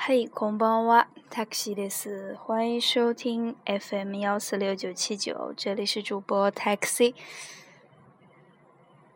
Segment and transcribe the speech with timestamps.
[0.00, 2.36] 嘿，こんばんは，taxi です。
[2.36, 7.14] 欢迎收听 FM 幺四六九七九，这里是主播 taxi。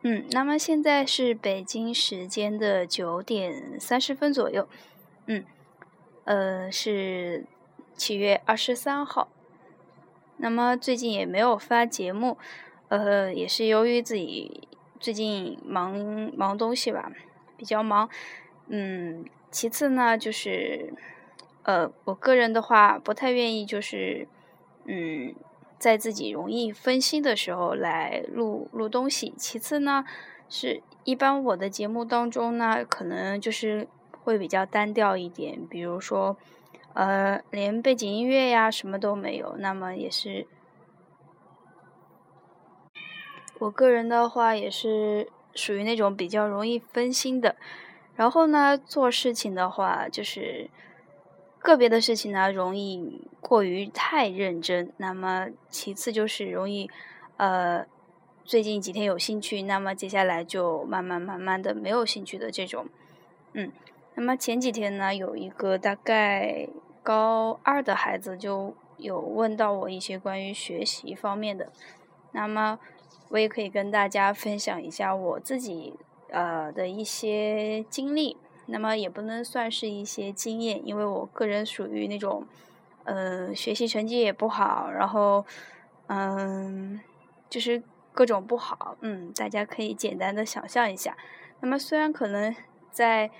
[0.01, 4.67] 嗯，那么现在是北京时间的九点三十分左右。
[5.27, 5.45] 嗯，
[6.25, 7.45] 呃，是
[7.95, 9.29] 七月二十三号。
[10.37, 12.37] 那么最近也没有发节目，
[12.89, 14.67] 呃，也是由于自己
[14.99, 15.95] 最近忙
[16.35, 17.11] 忙东西吧，
[17.55, 18.09] 比较忙。
[18.67, 19.23] 嗯。
[19.56, 20.92] 其次呢，就是，
[21.62, 24.28] 呃，我个人的话不太愿意，就是，
[24.84, 25.34] 嗯，
[25.78, 29.32] 在自己容易分心的时候来录录东西。
[29.38, 30.04] 其次呢，
[30.50, 33.88] 是一般我的节目当中呢，可能就是
[34.22, 36.36] 会比较单调一点，比如说，
[36.92, 39.56] 呃，连背景音乐呀什么都没有。
[39.58, 40.46] 那么也是，
[43.60, 47.56] 我个人的话也是属于那种比较容易分心的。
[48.16, 50.70] 然后呢，做事情的话，就是
[51.58, 54.90] 个别的事情呢，容易过于太认真。
[54.96, 56.90] 那么其次就是容易，
[57.36, 57.84] 呃，
[58.42, 62.86] 最近几天有兴趣，那么接下来就慢慢慢慢的没有兴趣的这种。
[63.52, 63.70] 嗯，
[64.14, 66.68] 那么前几天呢，有一个大概
[67.02, 71.70] 高二的孩子就有问到我一些关于学习方面的，
[72.32, 72.78] 那么
[73.28, 75.98] 我也可以跟大家分享一下我自己。
[76.30, 82.46] 呃的一些经历，那么也不能算是一些经验，因为我个人属于那种，
[83.04, 85.44] 呃，学习成绩也不好，然后，
[86.08, 87.00] 嗯，
[87.48, 91.16] 就是各种不好，嗯，大家可以简单的想象一下。
[91.60, 92.54] 那么虽然可能
[92.90, 93.30] 在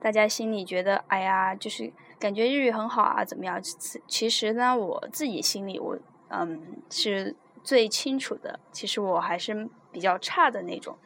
[0.00, 3.60] 大家心里觉得，哎呀，就是感觉日语很好啊，怎么样？
[4.06, 5.98] 其实呢，我自己心里我，
[6.28, 8.60] 嗯，是最清楚的。
[8.70, 10.96] 其实我还是比较差的那种。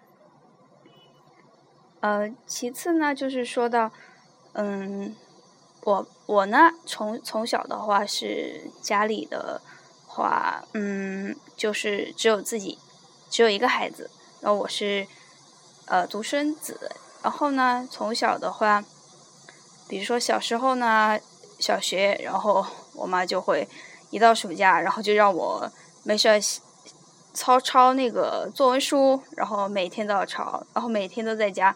[2.00, 3.90] 呃，其次呢，就是说到，
[4.52, 5.14] 嗯，
[5.82, 9.60] 我我呢，从从小的话是家里的
[10.06, 12.78] 话，嗯，就是只有自己
[13.28, 14.10] 只有一个孩子，
[14.40, 15.06] 然后我是
[15.86, 16.92] 呃独生子，
[17.22, 18.84] 然后呢，从小的话，
[19.88, 21.18] 比如说小时候呢，
[21.58, 22.64] 小学，然后
[22.94, 23.66] 我妈就会
[24.10, 25.68] 一到暑假，然后就让我
[26.04, 26.28] 没事
[27.38, 31.72] 抄抄那个作文书，然后每天都要抄，然后每天都在家，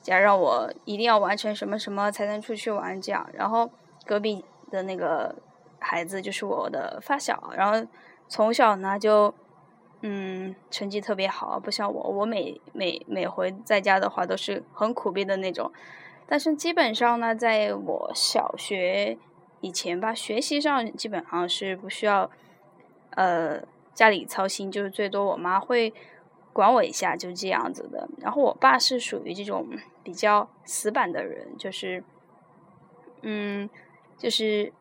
[0.00, 3.28] 家让我一定要完成什么什么才能出去玩这样。
[3.32, 3.68] 然后
[4.06, 5.34] 隔壁的那个
[5.80, 7.84] 孩子就是我的发小，然后
[8.28, 9.34] 从小呢就
[10.02, 15.72] 嗯成绩特别好，不像我，我每每每回在家的话都是很苦逼的那种。
[16.28, 19.18] 但是基本上呢，在我小学
[19.60, 22.30] 以前吧，学习上基本上是不需要
[23.16, 23.60] 呃。
[24.00, 25.92] 家里操心就是最多，我妈会
[26.54, 28.08] 管我一下，就这样子的。
[28.16, 29.68] 然后我爸是属于这种
[30.02, 32.02] 比较死板的人，就是，
[33.20, 33.68] 嗯，
[34.16, 34.72] 就是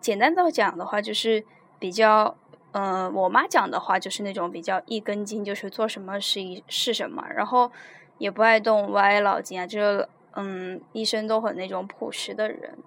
[0.00, 1.44] 简单的讲的话，就是
[1.78, 2.34] 比较，
[2.72, 7.70] 嗯，我妈讲的话就是那种比较一根筋，就是做什么是一是什么，然后
[8.16, 12.78] 也不爱动歪脑筋啊，就是嗯，一生都很那种朴实的人。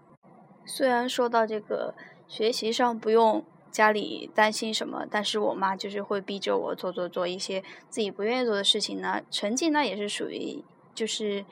[0.65, 1.93] 虽然说到这个
[2.27, 3.45] 学习上不用。
[3.77, 9.21] 家里担心什么，但是我妈就是会逼着我做做做一些自己不愿意做的事情呢。
[9.29, 10.63] 成绩呢也是属于
[10.95, 11.45] 就是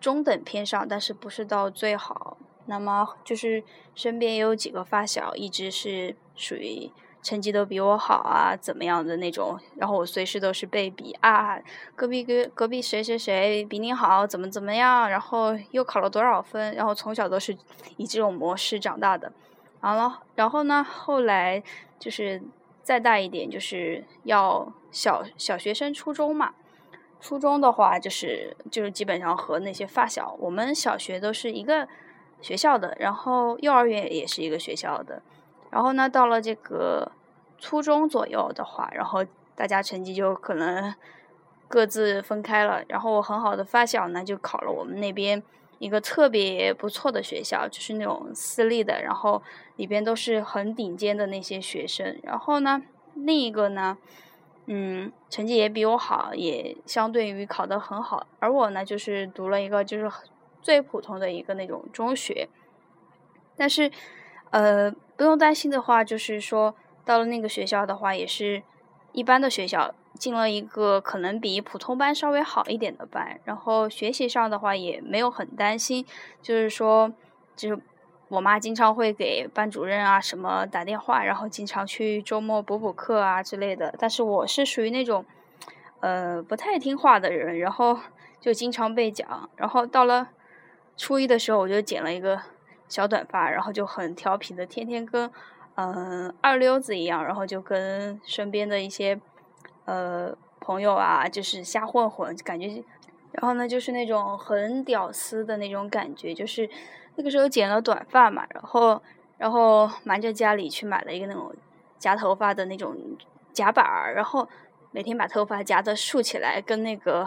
[0.00, 2.38] 中等偏上，但是不是到最好。
[2.64, 3.62] 那么就是
[3.94, 6.90] 身边也有几个发小，一直是属于
[7.22, 9.58] 成绩都比我好啊，怎么样的那种。
[9.76, 11.58] 然后我随时都是被比啊，
[11.94, 16.74] 隔壁隔隔壁谁谁谁比你好，怎么怎么样，然后又考了多少分。
[16.74, 17.54] 然后从小都是
[17.98, 19.30] 以这种模式长大的。
[19.80, 20.82] 好了，然后呢？
[20.82, 21.62] 后来
[22.00, 22.42] 就是
[22.82, 26.52] 再大一点，就是要小小学生、初中嘛。
[27.20, 31.86] 初中的话，就是就是基本上和那些发小，我们小学都是一个
[32.40, 35.22] 学校的，然后幼儿园也是一个学校的。
[35.70, 37.12] 然后呢，到了这个
[37.58, 39.24] 初中左右的话，然后
[39.54, 40.92] 大家成绩就可能
[41.68, 42.82] 各自分开了。
[42.88, 45.40] 然后我很好的发小呢，就考了我们那边。
[45.78, 49.42] 一个特别不错的学校，就是那种私立的，然后
[49.76, 52.18] 里边都是很顶尖的那些学生。
[52.22, 52.82] 然后呢，
[53.14, 53.96] 另一个呢，
[54.66, 58.26] 嗯，成绩也比我好，也相对于考得很好。
[58.40, 60.10] 而我呢，就是读了一个就是
[60.60, 62.48] 最普通的一个那种中学。
[63.56, 63.90] 但是，
[64.50, 66.74] 呃，不用担心的话，就是说
[67.04, 68.62] 到了那个学校的话，也是
[69.12, 69.94] 一般的学校。
[70.18, 76.04] 进了一个可能比普通班稍微好一点的班，然后学习上的话也没有很担心，
[76.42, 77.12] 就是说，
[77.54, 77.80] 就是
[78.28, 83.94] 我妈经常会给班主任啊什么打电话，然后经常去周末补补课啊之类的。
[83.98, 85.24] 但是我是属于那种，
[86.00, 87.98] 呃，不太听话的人，然后
[88.40, 89.48] 就经常被讲。
[89.56, 90.28] 然后到了
[90.96, 92.40] 初一的时候，我就剪了一个
[92.88, 95.30] 小短发，然后就很调皮的，天天跟
[95.76, 99.18] 嗯二溜子一样，然后就跟身边的一些
[99.88, 102.84] 呃朋友啊，就是瞎混混，感觉，
[103.32, 106.68] 然后呢就是那种很屌丝的那种感觉，就是
[107.16, 109.02] 那个时候剪了短发嘛，然后
[109.38, 111.54] 然后瞒着家里去买了一个那种
[111.98, 112.94] 夹头发的那种
[113.52, 114.46] 夹板儿，然后
[114.90, 117.26] 每天把头发夹的竖起来，跟那个。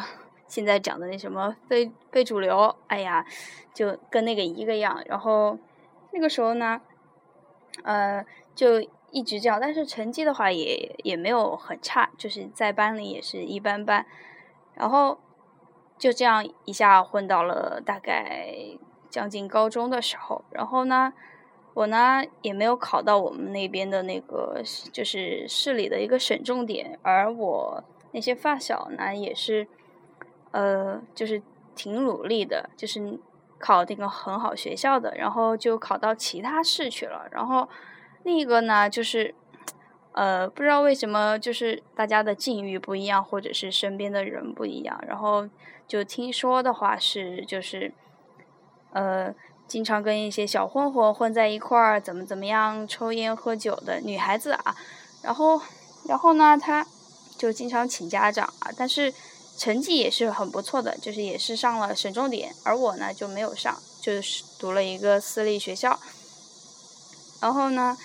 [0.51, 3.25] 现在讲的那什么非非主流，哎呀，
[3.73, 5.01] 就跟那个一个样。
[5.05, 5.57] 然后
[6.11, 6.81] 那个时候呢，
[7.83, 14.05] 呃，就一直这样，但是成绩的话也也没有很差，就是在班里也是一般般。
[14.73, 15.19] 然后
[15.97, 18.55] 就这样一下混到了大概
[19.09, 20.43] 将近高中的时候。
[20.49, 21.13] 然后呢，
[21.73, 29.67] 我呢也没有考到我们那边的那个就是市里的一个省重点，而我那些发小呢也是。
[30.53, 31.41] 呃，就是
[31.75, 33.17] 挺努力的，就是
[33.57, 37.25] 考那个很好学校的，然后就考到其他市去了。
[37.31, 37.69] 然后
[38.23, 39.33] 另一个呢，就是
[40.13, 45.01] 呃，不知道为什么，就是大家的境遇不一样，或者是身边的人不一样。
[45.07, 45.47] 然后
[45.87, 47.93] 就听说的话是，就是
[48.93, 49.33] 呃，
[49.67, 54.75] 经常跟一些小混混混在一块儿，怎么怎么样，抽烟喝酒的女孩子啊。
[55.21, 55.61] 然后，
[56.07, 56.85] 然后呢，他
[57.37, 59.13] 就经常请家长啊，但是。
[59.57, 65.99] 成绩也是很不错的，就是也是上了省重点，而我呢就没有上，就是读了一个私立学校。
[67.41, 67.95] 然后呢，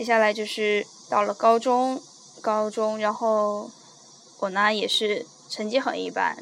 [0.00, 2.00] 接下来就是到了高中，
[2.40, 3.70] 高中，然后
[4.40, 6.38] 我呢也是成绩很一般，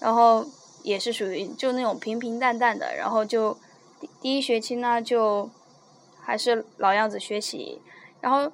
[0.00, 0.44] 然后
[0.82, 3.56] 也是属于就那种平平淡淡的，然后就
[4.20, 5.48] 第一学期呢就
[6.20, 7.80] 还是老样子学习，
[8.20, 8.50] 然后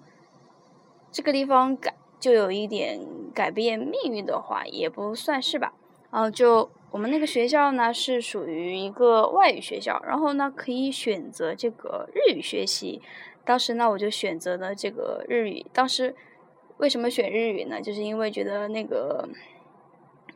[1.10, 1.94] 这个地方改。
[2.18, 3.00] 就有一点
[3.34, 5.72] 改变命运的话，也不算是吧。
[6.10, 13.00] 然后就我们那个学校呢，是属于一个外语学校，然后呢可以选择这个日语学习。
[13.46, 15.64] 当时呢，我就选择了这个日语。
[15.72, 16.14] 当时
[16.76, 17.81] 为什么选日语呢？
[17.81, 19.26] 就是因为觉得那个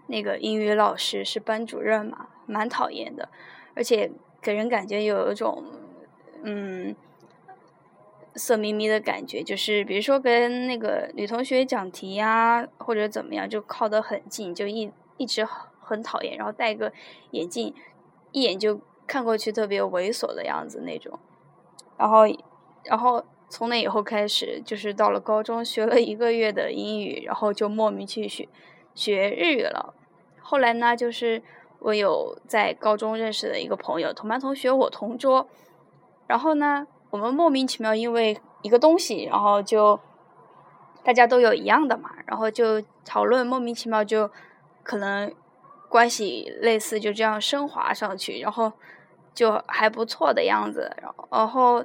[0.07, 3.29] 那个英语老师是班主任嘛，蛮讨厌的，
[3.75, 4.11] 而且
[4.41, 5.62] 给人感觉有一种
[6.45, 6.97] 嗯。
[8.37, 16.37] 色眯眯的感觉，就是比如说跟那个女同学讲题呀，或者怎么样，就靠得很近，就一一直很讨厌。
[16.37, 16.93] 然后戴个
[17.33, 17.75] 眼镜，
[18.31, 21.19] 一眼就看过去特别猥琐的样子那种。
[21.99, 22.25] 然后，
[22.85, 28.49] 然后从那以后开始，就是到了高中学了一个月的英语，然后就莫名去学
[28.94, 29.94] 学日语了。
[30.41, 31.43] 后来呢，就是
[31.79, 35.49] 我有在高中认识的一个朋友，同班同学，我同桌。
[36.27, 36.87] 然后呢？
[37.11, 39.99] 我们莫名其妙因为一个东西，然后就
[41.03, 44.31] 大家都有一样的嘛，然后就讨论，莫名其妙就
[44.85, 45.35] 可能
[45.88, 48.73] 关系类似，就这样升华上去，然后
[49.35, 50.97] 就还不错的样子。
[51.33, 51.85] 然后，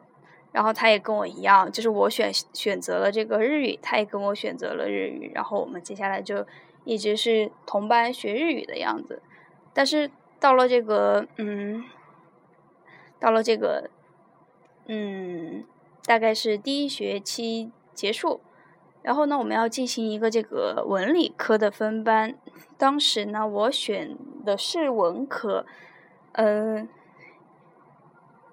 [0.56, 6.48] 然后他也跟我一样，就是我选选择了这个日语，他也跟我选择了日语，然后我们接下来就
[6.86, 9.22] 一直是同班学日语的样子。
[9.74, 10.10] 但是
[10.40, 11.84] 到了这个，嗯，
[13.20, 13.90] 到了这个。
[14.88, 15.66] 嗯，
[16.06, 18.40] 大概是第一学期结束，
[19.02, 22.38] 然后呢，我们要进行一个这个文理科的分班。
[22.78, 24.16] 当时呢，我选
[24.46, 25.66] 的是文科，
[26.34, 26.88] 嗯，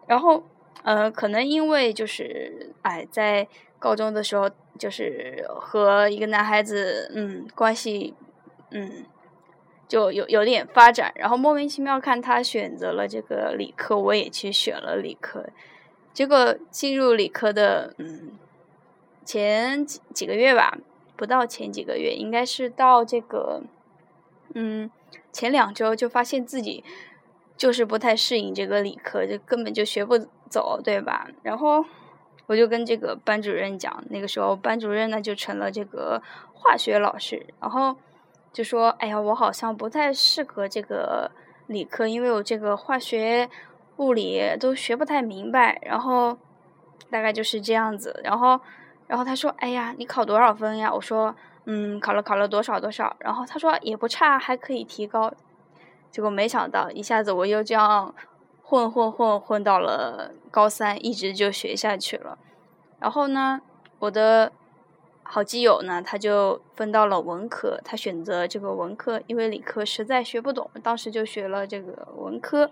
[0.06, 0.44] 然后
[0.82, 3.46] 呃，可能因为就是哎，在
[3.78, 8.14] 高中的时候，就是和一个男孩子，嗯，关系，
[8.70, 9.04] 嗯，
[9.86, 15.46] 就有有点发展，然后莫名其妙看他选择了这个理科，我也去选了理科。
[16.12, 18.32] 结果进入理科的，嗯，
[19.24, 20.78] 前几几个月吧，
[21.16, 23.62] 不到前几个月，应该是到这个，
[24.54, 24.90] 嗯，
[25.32, 26.84] 前两周就发现自己
[27.56, 31.26] 就是不太适应这个理科，就根本就学不走，对吧？
[31.42, 31.84] 然后
[32.46, 36.20] 我就跟这个班主任讲，那个时候班主任呢就成了这个
[36.52, 37.96] 化学老师，然后
[38.52, 41.30] 就说：“哎呀，我好像不太适合这个
[41.66, 43.48] 理科，因为我这个化学。”
[43.98, 46.36] 物理都学不太明白，然后
[47.10, 48.20] 大概就是这样子。
[48.24, 48.58] 然后，
[49.06, 55.32] 然后他说：“哎呀，你考多少分呀？”我说：“嗯，考了考了多少多少。”然后他说：“也不差，还可以提高。”
[56.10, 58.12] 结果没想到，一下子我又这样
[58.72, 62.38] 混混混混到了高三，一直就学下去了。
[62.98, 63.60] 然后呢，
[63.98, 64.50] 我的
[65.22, 72.70] 好基友呢，他就分到了文科，他选择这个文科，因为理科实在学不懂，当时就学了这个文科。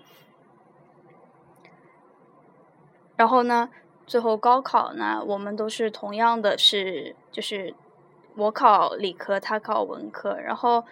[3.16, 3.68] 然后呢，
[4.06, 7.74] 最后高考呢，我们都是同样的，是就是
[8.36, 10.34] 我考理科，他考文科。
[10.40, 10.82] 然后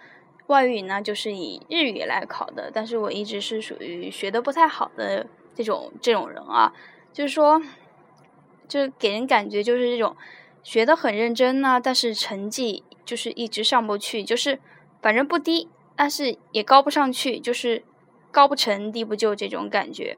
[0.49, 2.71] 外语呢，就是以日语来考的。
[2.73, 6.73] 但是我一直是属于学的不太好的这种这种人啊，
[7.13, 7.61] 就是说，
[8.67, 10.15] 就给人感觉就是这种
[10.63, 14.59] 学的很认真呢，但是成绩就是一直上不去，就是
[15.01, 17.83] 反正不低，但是也高不上去，就是
[18.31, 20.17] 高不成低不就这种感觉。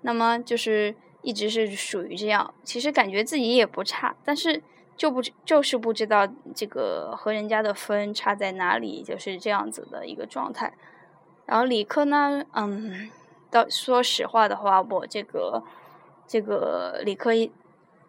[0.00, 4.62] 那么就是一直是属于这样，其实感觉自己也不差，但是
[4.96, 10.74] 就不就是不知道这个和人家的分差在哪里，就是这样子的一个状态。
[11.44, 13.10] 然后理科呢，嗯。
[13.48, 15.62] 到说实话的话，我这个
[16.26, 17.30] 这个理科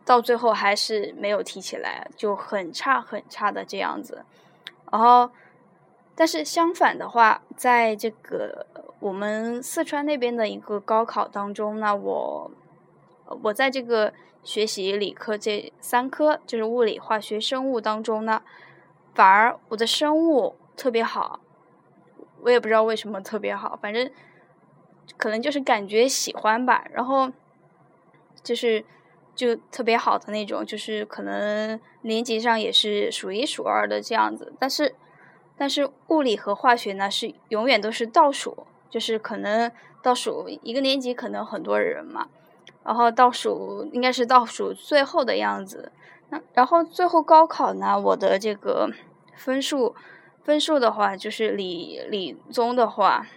[0.03, 4.25] 到最后还是没有提起来，就很差很差的这样子。
[4.91, 5.29] 然后，
[6.15, 8.65] 但是相反的话，在这个
[8.99, 12.51] 我们四川那边的一个高考当中呢，我
[13.43, 14.11] 我在这个
[14.47, 18.41] 学习理科这三科，就是物理、化学、生物当中呢，
[19.13, 21.41] 反而我的生物特别好，
[22.43, 24.09] 我也不知道为什么特别好，反正。
[25.15, 27.31] 可能就是感觉喜欢吧，然后
[28.43, 28.83] 就是
[29.33, 34.53] 就特别好的那种，就是可能年级上也是数一数二的这样子。
[34.59, 34.95] 但是，
[35.57, 39.71] 但是物理和化学呢是永远都是倒数，就是可能
[40.03, 42.27] 倒数一个年级可能很多人嘛，
[42.87, 45.91] 然后倒数应该是倒数最后的样子。
[46.29, 48.89] 那然后最后高考呢，我的这个
[49.35, 49.93] 分数
[50.41, 53.27] 分数的话，就是理理综的话。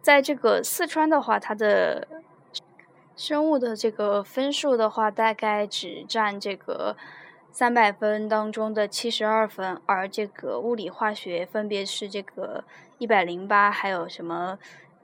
[0.00, 2.08] 在这个四川的话，它的
[3.14, 6.96] 生物的这个分数的话，大概只占这个
[7.52, 12.64] 三百分当中的七十二分，而这个物理化学分别是这个
[12.98, 14.58] 一百零八，还有什么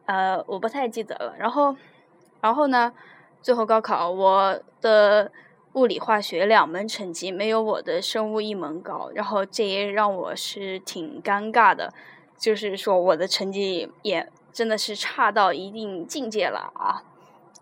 [0.06, 1.37] 呃，我不太记得了。
[1.38, 1.76] 然后，
[2.40, 2.92] 然后呢，
[3.40, 5.33] 最后高考我的
[5.75, 11.92] 物理化学两门成绩没有我的生物一门高，然后这也让我是挺尴尬的，
[12.37, 14.28] 就是说我的成绩也。
[14.50, 17.04] 真的是差到一定境界了啊！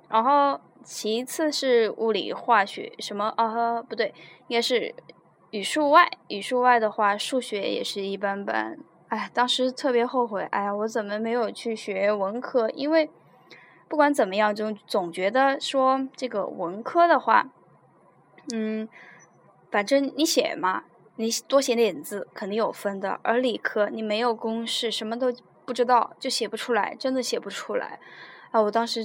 [0.08, 3.82] 然后其次是物理化学什么啊？
[3.82, 4.14] 不对，
[4.48, 4.94] 应该是
[5.50, 6.10] 语数外。
[6.28, 8.78] 语数外的话，数学也是一般般。
[9.08, 12.70] 哎，当时特别后悔，哎呀，我怎么没有去学文科？
[12.70, 13.10] 因为
[13.88, 17.48] 不管怎么样，就总觉得说这个文科的话，
[18.52, 18.88] 嗯，
[19.70, 20.84] 反正你写嘛，
[21.16, 23.20] 你多写点字肯定有分的。
[23.22, 25.32] 而理科你没有公式，什么都。
[25.66, 27.98] 不知道就写不出来，真的写不出来，
[28.52, 28.62] 啊！
[28.62, 29.04] 我当时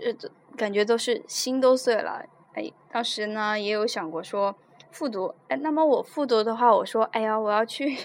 [0.00, 0.12] 呃
[0.56, 4.56] 感觉都是心都碎了，哎，当时呢也有想过说
[4.90, 7.96] 复读，哎，那么我复读的话，我说哎呀，我要去，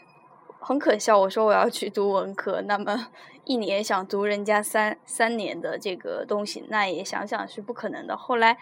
[0.60, 3.08] 很可笑，我说我要去读文科，那么
[3.44, 8.16] 一年想读人家三三年的这个东西，那也想想是不可能的。
[8.16, 8.56] 后来，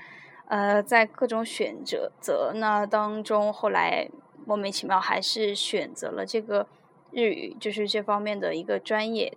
[0.46, 4.08] 呃，在各种选择择呢当中，后来
[4.46, 6.66] 莫名其妙还是选择了这个。
[7.12, 9.36] 日语就是这方面的一个专业，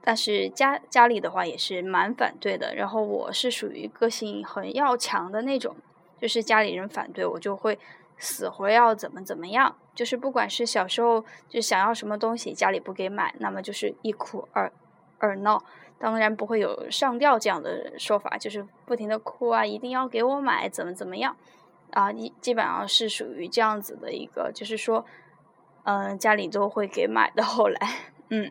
[0.00, 2.74] 但是家家里的话也是蛮反对的。
[2.74, 5.76] 然后我是属于个性很要强的那种，
[6.18, 7.78] 就是家里人反对我就会
[8.18, 9.76] 死活要怎么怎么样。
[9.94, 14.72] 就是不管是小时候就想要什么东西，家里不给买，那么就是一哭二
[15.18, 15.62] 二闹。
[15.98, 21.36] 当然不会有上吊这样的说法，就是不停的哭啊，一定要给我买，怎么怎么样
[21.90, 22.12] 啊？
[22.12, 25.04] 一基本上是属于这样子的一个，就是说。
[25.88, 27.44] 嗯，家里都会给买的。
[27.44, 27.78] 后来，
[28.30, 28.50] 嗯，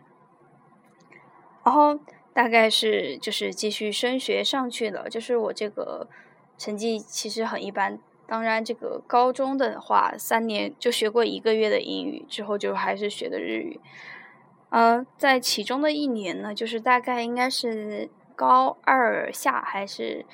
[1.62, 2.00] 然后
[2.32, 5.06] 大概是就是继续升学上去了。
[5.10, 6.08] 就是我这个
[6.56, 7.98] 成绩其实很一般。
[8.26, 13.80] 当然，这个高中的话，三年就学过一个月的英语，之后就还是学的日语。
[14.70, 20.26] 呃，在其中的一年呢，就是大概应该是高二下还是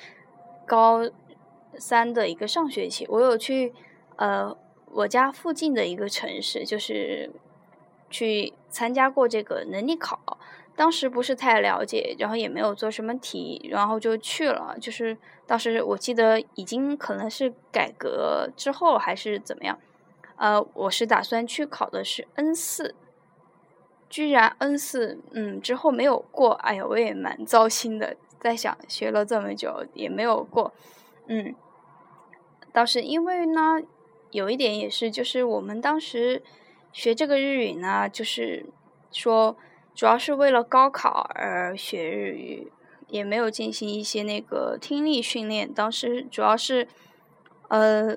[0.65, 1.09] 高
[1.77, 3.73] 三的一个上学期，我有去
[4.17, 4.57] 呃。
[4.95, 7.31] 我家附近的一个城市，就是
[8.11, 10.37] 去参加过这个能力考，
[10.75, 14.75] 当时不是太了解，然后也没有做什么题，然后就去了。
[14.79, 19.79] 就是当时我记得已经可能是改革之后还是怎么样，
[20.35, 22.95] 呃，我是打算去考的是 N 四，
[24.09, 30.73] 居然 N 四，嗯，之后没有过，哎呀，我也蛮糟心的，在想学了这么久也没有过，
[31.27, 31.55] 嗯，
[32.71, 33.81] 倒是因为呢。
[34.31, 36.41] 有一点也是，就是我们当时
[36.91, 38.65] 学这个日语呢，就是
[39.11, 39.55] 说
[39.93, 42.71] 主要是为了高考而学日语，
[43.07, 45.73] 也没有进行一些那个听力训练。
[45.73, 46.87] 当时主要是
[47.67, 48.15] 呃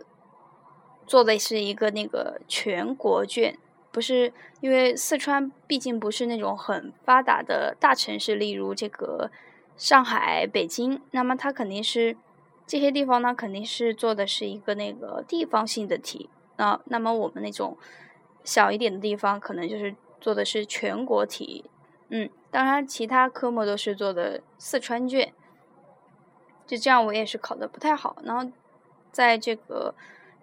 [1.06, 3.58] 做的是一个那个全国卷，
[3.92, 9.30] 不是因为四川毕竟不是那种很发达的大城市，例如这个
[9.76, 12.16] 上海、北京，那么它肯定是。
[12.68, 16.80] 这些地方呢，肯定是做的是一个那个地方性的题啊。
[16.86, 17.78] 那么我们那种
[18.42, 21.70] 小一点的地方，可能就是做的是全国题。
[22.08, 25.32] 嗯，当然其他科目都是做的四川卷。
[26.66, 28.16] 就这样，我也是考的不太好。
[28.24, 28.50] 然后，
[29.12, 29.94] 在这个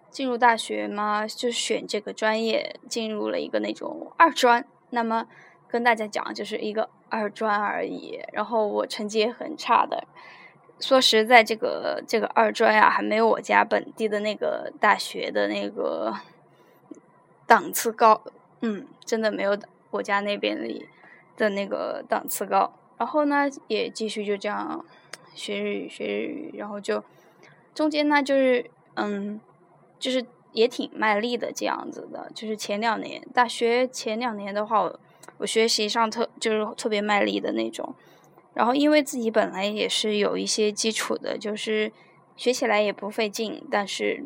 [0.09, 4.65] 进入大学嘛，就选这个专业，进入了一个那种二专。
[4.91, 5.27] 那么
[5.67, 8.21] 跟大家讲，就是一个二专而已。
[8.31, 10.05] 然后我成绩也很差的。
[10.79, 16.13] 说实在，这个这个二专呀，还没有我家本地的那个大学的那个
[17.45, 18.21] 档次高。
[18.63, 19.55] 嗯，真的没有
[19.91, 20.87] 我家那边里
[21.37, 22.73] 的那个档次高。
[22.97, 24.83] 然后呢，也继续就这样。
[25.35, 27.03] 学日语，学日语，然后就
[27.73, 29.41] 中间呢，就是嗯，
[29.97, 32.31] 就是也挺卖力的这样子的。
[32.35, 34.99] 就是前两年大学前两年的话，我
[35.39, 37.95] 我学习上特就是特别卖力的那种。
[38.53, 41.91] 然后因为自己本来也是有一些基础的，就是
[42.37, 44.23] 学起来也不费劲，但是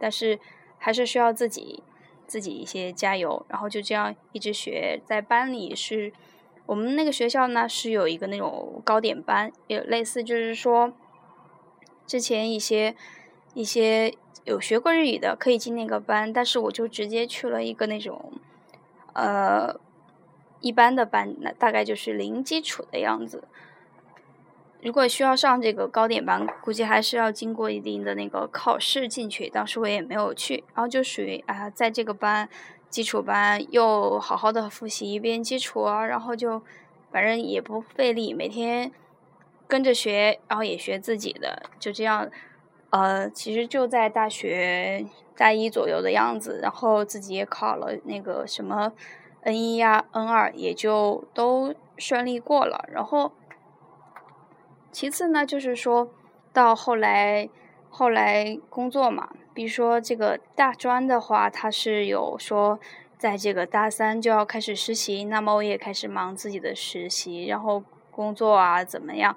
[0.00, 0.40] 但是
[0.78, 1.80] 还是需要自己
[2.30, 3.44] 自己一些加油。
[3.48, 6.12] 然后就这样一直学，在班里是。
[6.66, 10.92] 我们那个学校呢是有一个那种糕点班，也类似就是说，
[12.06, 12.94] 之前一些
[13.54, 18.34] 一些有学过日语的可以进那个班，但是我就直接去了一个那种
[19.14, 19.80] 呃
[20.60, 23.42] 一般的班，那大概就是零基础的样子。
[24.82, 32.48] 如果需要上这个糕点班，估计还是要经过一定的那个考试进去，当时我也没有去，然后就属于啊在这个班。
[32.90, 36.60] 基础班又好好的复习一遍基础啊，然后就
[37.12, 38.90] 反正也不费力，每天
[39.68, 42.28] 跟着学，然后也学自己的，就这样，
[42.90, 45.06] 呃，其实就在大学
[45.36, 48.92] 大一左右的样子，然后自己也考了那个什么
[49.42, 52.88] N 一呀、N 二，也就都顺利过了。
[52.92, 53.30] 然后
[54.92, 56.10] 其次呢，就是说
[56.52, 57.48] 到后来，
[57.88, 59.30] 后来工作嘛。
[59.52, 62.78] 比如说这个大专的话，它是有说，
[63.18, 69.36] 在这个大三就要开始实习，那么我也开始忙自己的实习，然后工作啊怎么样，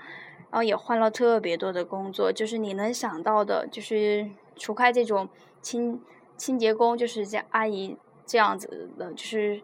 [0.52, 5.28] 然后也换了特别多的工作，就是你能想到的，就是除开这种
[5.62, 6.00] 清
[6.38, 9.62] 清洁工，就是这阿姨这样子的，就是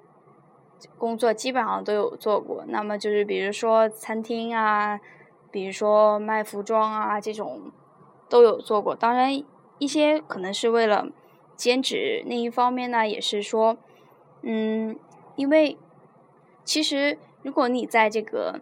[0.98, 2.66] 工作基本上都有做过。
[2.68, 5.00] 那么就是比如说餐厅啊，
[5.52, 7.72] 比如说卖服装啊这种
[8.28, 9.44] 都有做过，当然。
[9.82, 11.08] 一些可能是为了
[11.56, 13.78] 兼职，另一方面呢，也是说，
[14.42, 15.00] 嗯，
[15.38, 15.78] 因为
[16.66, 18.60] 其实如果你在这个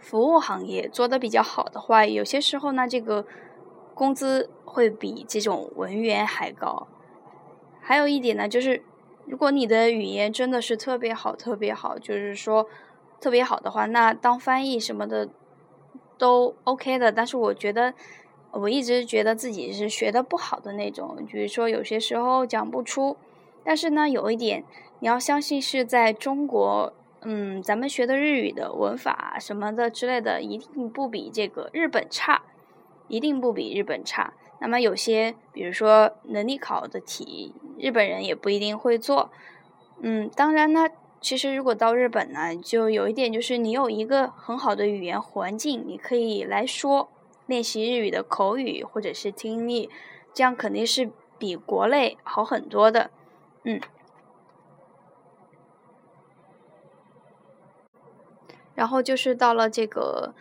[0.00, 3.24] 服务行业做的比较好的话，有些时候呢，这个
[3.94, 6.88] 工资会比这种文员还高。
[7.80, 8.82] 还有一点呢，就是
[9.26, 12.66] 如果你的语言真的是特别好、特别好，就是说
[13.20, 15.28] 特别好的话，那当翻译什么的
[16.18, 17.10] 都 OK 的。
[17.10, 17.94] 但是我觉得。
[18.56, 23.16] 我一直觉得自己是学的不好的那种，比如说有些时候讲不出。
[23.64, 24.62] 但是呢，有一点
[25.00, 32.44] 你要相信是在中国，嗯，咱们学的日语的文法什么的之类的，一定不比这个日本差，
[33.08, 34.34] 一定不比日本差。
[34.60, 39.32] 那么有些，比如说能力考的题，日本人也不一定会做。
[40.00, 40.86] 嗯，当然呢，
[41.24, 47.08] 其实如果到日本呢，就有一点就是你有一个很好的语言环境，你可以来说。
[47.46, 49.90] 练习日语的口语或者是听力，
[50.32, 53.10] 这样肯定是比国内好很多的，
[53.64, 53.80] 嗯。
[58.74, 60.34] 然后就是到了这个，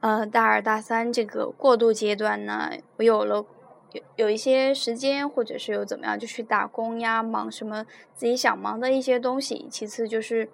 [0.00, 3.44] 呃，大二大三这个过渡阶段呢，我有了
[3.94, 9.66] 有有一些时间，或者是有怎么样，就去打工呀，忙什么自己想忙的一些东西。
[9.70, 10.50] 其次就是。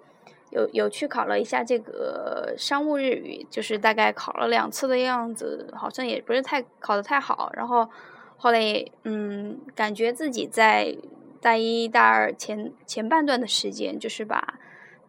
[0.53, 7.49] 有有去考了一下这个商务日语，就是大概考了两次的样子，好像也不是太考的太好。
[7.53, 7.89] 然后
[8.35, 10.97] 后来嗯，感觉自己在
[11.39, 14.55] 大一大二前前半段的时间，就是把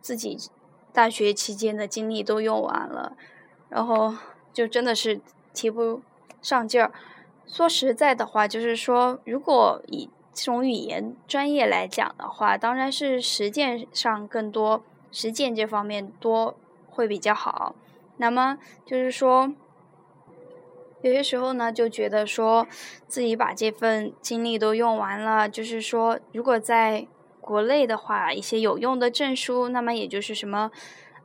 [0.01, 0.39] 自己
[0.93, 3.17] 大学期间的精力都用完了，
[3.69, 4.15] 然后
[4.53, 5.21] 就真的是
[5.53, 6.03] 提不
[6.41, 6.93] 上劲儿。
[7.53, 14.83] 说实在的话，就是说，如果以这种语言专业来讲的话，当然是实践上更多。
[15.11, 16.57] 实践这方面多
[16.89, 17.75] 会比较好。
[18.17, 19.53] 那么就是说，
[21.03, 22.67] 有些时候呢，就觉得说
[23.07, 25.47] 自己把这份精力都用完了。
[25.47, 27.07] 就是说，如果在
[27.43, 30.71] 国内的话，一些有用的证书，那么也就是什么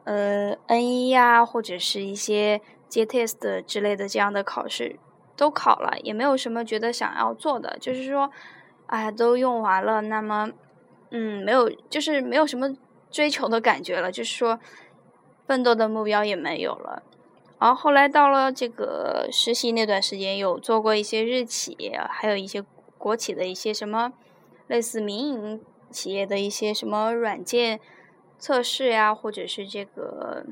[0.03, 2.59] 呃 N 一呀，或者是一些
[2.89, 4.99] JTest 之类的这样的考试
[5.37, 7.77] 都考了，也没有什么觉得想要做的。
[7.79, 8.29] 就是说，
[8.87, 10.51] 哎，都用完了，那么
[11.11, 12.75] 嗯，没有，就是没有什么。
[13.09, 14.59] 追求的感觉了，就是说，
[15.47, 17.03] 奋斗的目标也没有了。
[17.57, 21.77] 然后后来到了这个实习那段时间，有做过一些日企，
[22.09, 22.61] 还有一些
[22.97, 24.11] 国企的一些什么
[24.67, 27.79] 类似民营企业的一些什么软件
[28.37, 30.45] 测试呀，或者是这个，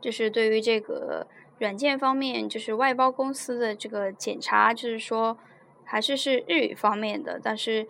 [0.00, 1.26] 就是对于这个
[1.62, 5.38] 软件方面，就是外包公司的这个检查，就是说
[5.84, 7.86] 还是是日语方面的，但是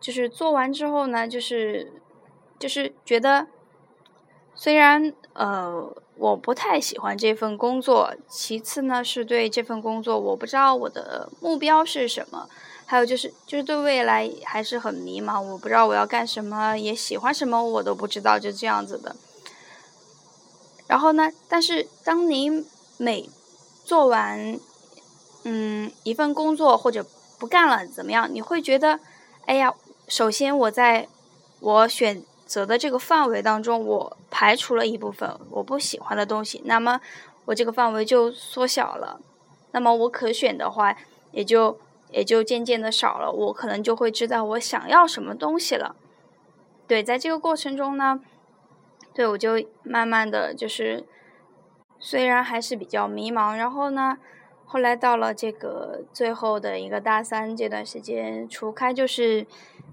[0.00, 1.92] 就是做完之后呢，就是
[2.58, 3.46] 就是觉得
[4.54, 12.48] 虽然呃我不太喜欢这份工作，其次呢是对这份工作我不知道我的目标是什么。
[12.86, 19.16] 还有就是，就是对未来还是很迷茫，我不知道我要干什么，也喜欢什么，我都不知道，就这样子的。
[20.86, 22.62] 然后呢，但是当您
[22.96, 23.28] 每
[23.84, 24.58] 做完，
[25.44, 27.04] 嗯，一份工作或者
[27.38, 29.00] 不干了怎么样，你会觉得，
[29.46, 29.74] 哎呀，
[30.08, 31.08] 首先我在
[31.60, 37.00] 我选择的这个范围当中，我排除了一部分我不喜欢的东西，那么
[37.46, 39.20] 我这个范围就缩小了，
[39.72, 40.96] 那么我可选的话
[41.32, 41.78] 也就。
[42.10, 45.96] 也就渐渐的少了，我可能就会知道我想要什么东西了。
[46.86, 48.20] 对，在这个过程中呢，
[49.12, 51.04] 对我就慢慢的就是，
[52.04, 54.18] 虽然还是比较迷茫，然后呢，
[54.66, 59.46] 后来到了这个最后的一个大三这段时间，除开就是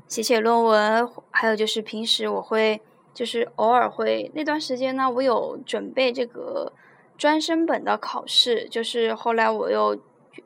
[0.09, 2.81] 写写论文，还有就是平时我会
[3.13, 6.73] 就是偶尔会那段时间呢，我有准备这个
[7.17, 9.97] 专升本的考试，就是后来我又。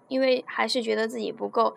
[0.07, 1.75] 因为还是觉得自己不够，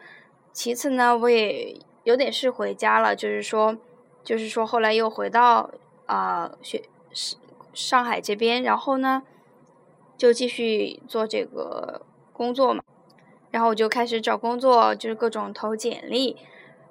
[0.51, 3.77] 其次呢，我也有点事回家了，就是说，
[4.25, 5.71] 就是说后来又回到
[6.07, 7.39] 啊学上
[7.75, 9.23] 上海这边，然后呢，
[10.19, 12.03] 就继续做这个
[12.35, 12.83] 工作嘛，
[13.51, 16.37] 然后我就开始找工作，就是各种投简历，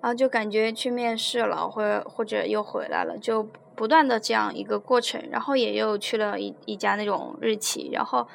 [0.02, 8.28] 然后就感觉去面试了，或或者又回来了，就不断的这样一个过程，然后也又去了一一家那种日企，然后。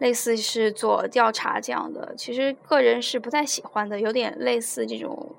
[0.00, 5.34] 类似是做调查这样的，其实个人是不太喜欢的，有点类似这种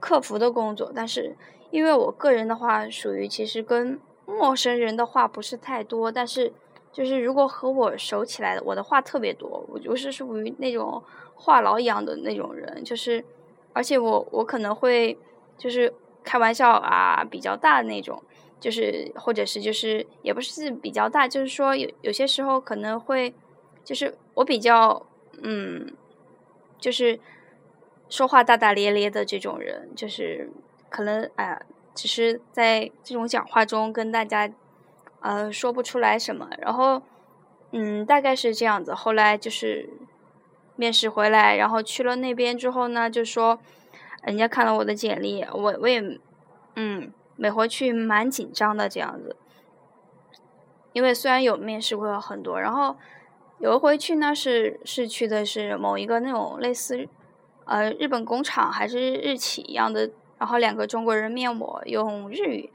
[0.00, 0.90] 客服的工作。
[0.94, 1.36] 但是
[1.70, 6.54] 因为我个人的话，属于其实跟陌生人的话不是太多，但是
[6.96, 9.62] 就是如果和我熟起来的，我的话特别多。
[9.68, 11.02] 我就是属于那种
[11.34, 13.22] 话痨一样的那种人，就是
[13.74, 15.18] 而且我我可能会
[15.58, 15.92] 就是
[16.24, 18.22] 开玩笑啊比较大的那种，
[18.58, 23.34] 就是或者是就是也不是比较大，就是说有有些时候可能会。
[23.84, 25.06] 就是我比较，
[25.44, 25.92] 嗯，
[26.76, 27.20] 就是
[28.08, 30.50] 说话大大咧咧的这种人，就是
[30.90, 31.62] 可能哎呀，
[31.94, 34.50] 只是在这种讲话中跟大家，
[35.26, 36.48] 呃，说不出来什么。
[36.58, 37.02] 然后，
[37.72, 38.94] 嗯，大概是这样子。
[38.94, 39.90] 后来就是
[40.76, 43.58] 面试回来，然后去了那边之后呢，就说
[44.22, 46.00] 人家看了我的简历，我我也，
[46.76, 49.36] 嗯，每回去蛮紧张的这样子，
[50.92, 52.96] 因为虽然有面试过很多，然后。
[53.58, 57.08] 有一回去呢，是是去的是某一个那种类似，
[57.64, 62.70] 呃，日本工厂还是日企一样的，然后两个中国人面我用日语，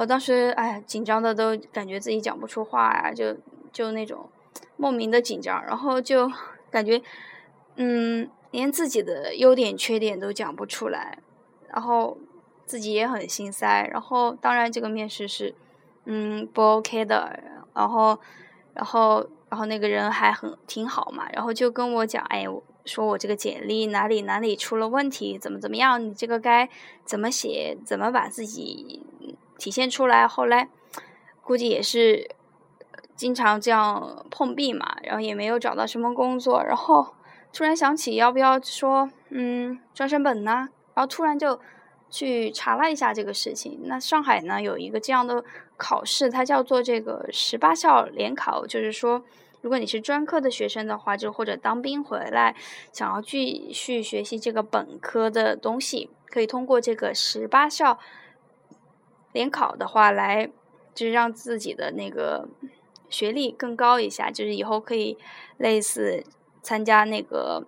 [0.00, 3.36] 我当时哎紧张的都感觉自己讲不出话呀，就
[3.70, 4.30] 就那种
[4.78, 6.32] 莫名的紧张，然后就
[6.70, 7.02] 感觉
[7.76, 11.18] 嗯连自己的优点缺点都讲不出来，
[11.68, 12.16] 然后
[12.64, 15.54] 自己也很心塞，然后当然这个面试是
[16.06, 17.38] 嗯不 OK 的，
[17.74, 18.18] 然后
[18.72, 19.28] 然后。
[19.50, 22.46] 然后那个人还很挺好嘛，然后就跟我讲，哎，
[22.84, 26.68] 说我这个简历哪里哪里出了问题，怎么怎么样，你这个该
[27.04, 29.02] 怎么写，怎么把自己
[29.60, 30.26] 体现出来。
[30.26, 30.68] 后来
[31.42, 32.28] 估计也是
[33.14, 37.14] 经常这样碰壁嘛，然后也没有找到什么工作，然后
[37.52, 40.70] 突然想起要不要说，嗯，专升本呢？
[40.94, 41.60] 然后突然就。
[42.12, 45.44] 去查了一下这个事情，那上海呢有一个这样的
[45.76, 49.22] 考试，它叫做这个十八校联考，就是说，
[49.60, 52.56] 如果你是专科的学生的话，就或者当兵回来，
[52.92, 58.00] 想要继续学习这个本科的东西，可以通过这个十八校
[59.32, 60.50] 联考的话，来
[60.94, 62.48] 就是让自己的那个
[63.08, 65.16] 学历更高一下，就是以后可以
[65.56, 66.24] 类似
[66.62, 67.66] 参加那个。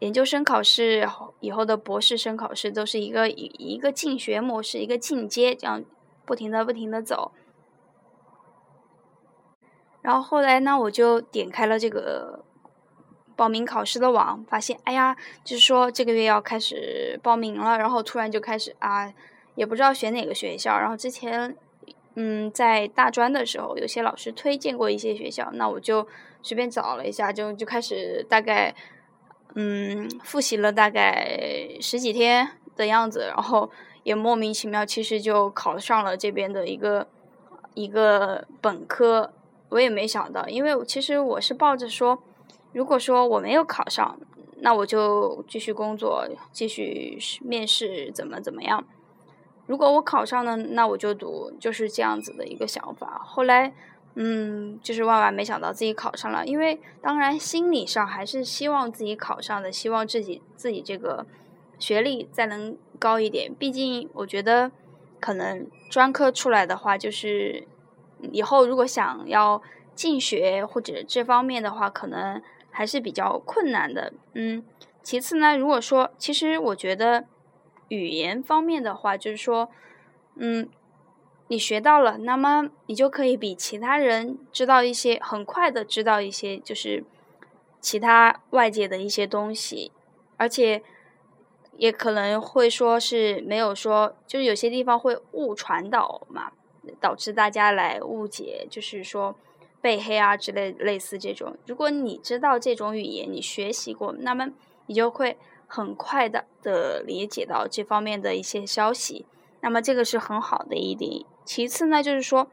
[0.00, 1.08] 研究生考试
[1.40, 5.82] 以后的博士生考试都是一个一一个进学模式，一个进阶，这样
[6.26, 7.32] 不停的不停的走。
[10.02, 12.44] 然后后来呢，我就点开了这个
[13.34, 17.78] 报名考试的网，发现哎呀，就是说这个月要开始报名了。
[17.78, 19.10] 然后突然就开始啊，
[19.54, 20.78] 也不知道选哪个学校。
[20.78, 21.56] 然后之前
[22.14, 26.06] 嗯，在大专的时候，有些老师推荐过一些学校，那我就
[26.42, 28.74] 随便找了一下，就就开始大概。
[29.56, 33.70] 嗯，复习了大概十几天的样子，然后
[34.02, 37.06] 也莫名其妙，其实就考上了这边的一个
[37.74, 39.32] 一个本科。
[39.68, 42.20] 我也没想到，因为其实我是抱着说，
[42.72, 44.18] 如果说我没有考上，
[44.56, 48.84] 那我就继续工作，继续面试，怎么怎么样。
[49.66, 53.22] 如果我考上了，那我就读，就是这样子的一个想法。
[53.24, 53.72] 后来，
[54.14, 61.24] 嗯，就是万万没想到自己考上了，因为当然心理上还是希望自己考上的，希望自己自己这个
[61.78, 63.54] 学历再能高一点。
[63.54, 64.70] 毕竟我觉得，
[65.18, 67.66] 可能专科出来的话，就是
[68.32, 69.62] 以后如果想要
[69.94, 74.12] 进学或者这方面的话，可能还是比较困难的。
[74.34, 74.62] 嗯，
[75.02, 77.24] 其次呢，如果说，其实我觉得。
[77.88, 79.68] 语言方面的话，就是说，
[80.36, 80.68] 嗯，
[81.48, 87.04] 你学到了，那么你就可以比其他人知道一些，很快的知道一些，就是
[87.80, 89.92] 其他外界的一些东西，
[90.36, 90.82] 而且
[91.76, 96.52] 也可能会说是没有说，就是有些地方会误传导嘛，
[97.00, 99.36] 导致大家来误解，就是说
[99.80, 101.56] 被黑啊之类类似这种。
[101.66, 104.50] 如果你知道这种语言，你学习过，那么
[104.86, 105.36] 你就会。
[105.66, 109.26] 很快的的理解到这方面的一些消息，
[109.60, 111.24] 那么这个是很好的一点。
[111.44, 112.48] 其次呢，就是说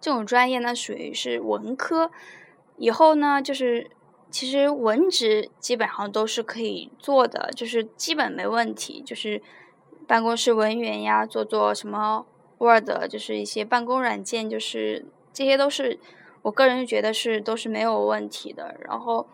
[0.00, 2.10] 这种专业呢属于是文科，
[2.76, 3.90] 以后呢就是
[4.30, 9.02] 其实文职基本上都是可以做的，就是基本没问题。
[9.02, 9.40] 就是
[10.06, 12.26] 办公室文员呀，做做什么
[12.58, 15.98] Word，就是一些办公软件，就是这些都是
[16.42, 18.76] 我个人觉得是都是没有问题的。
[18.80, 19.26] 然后，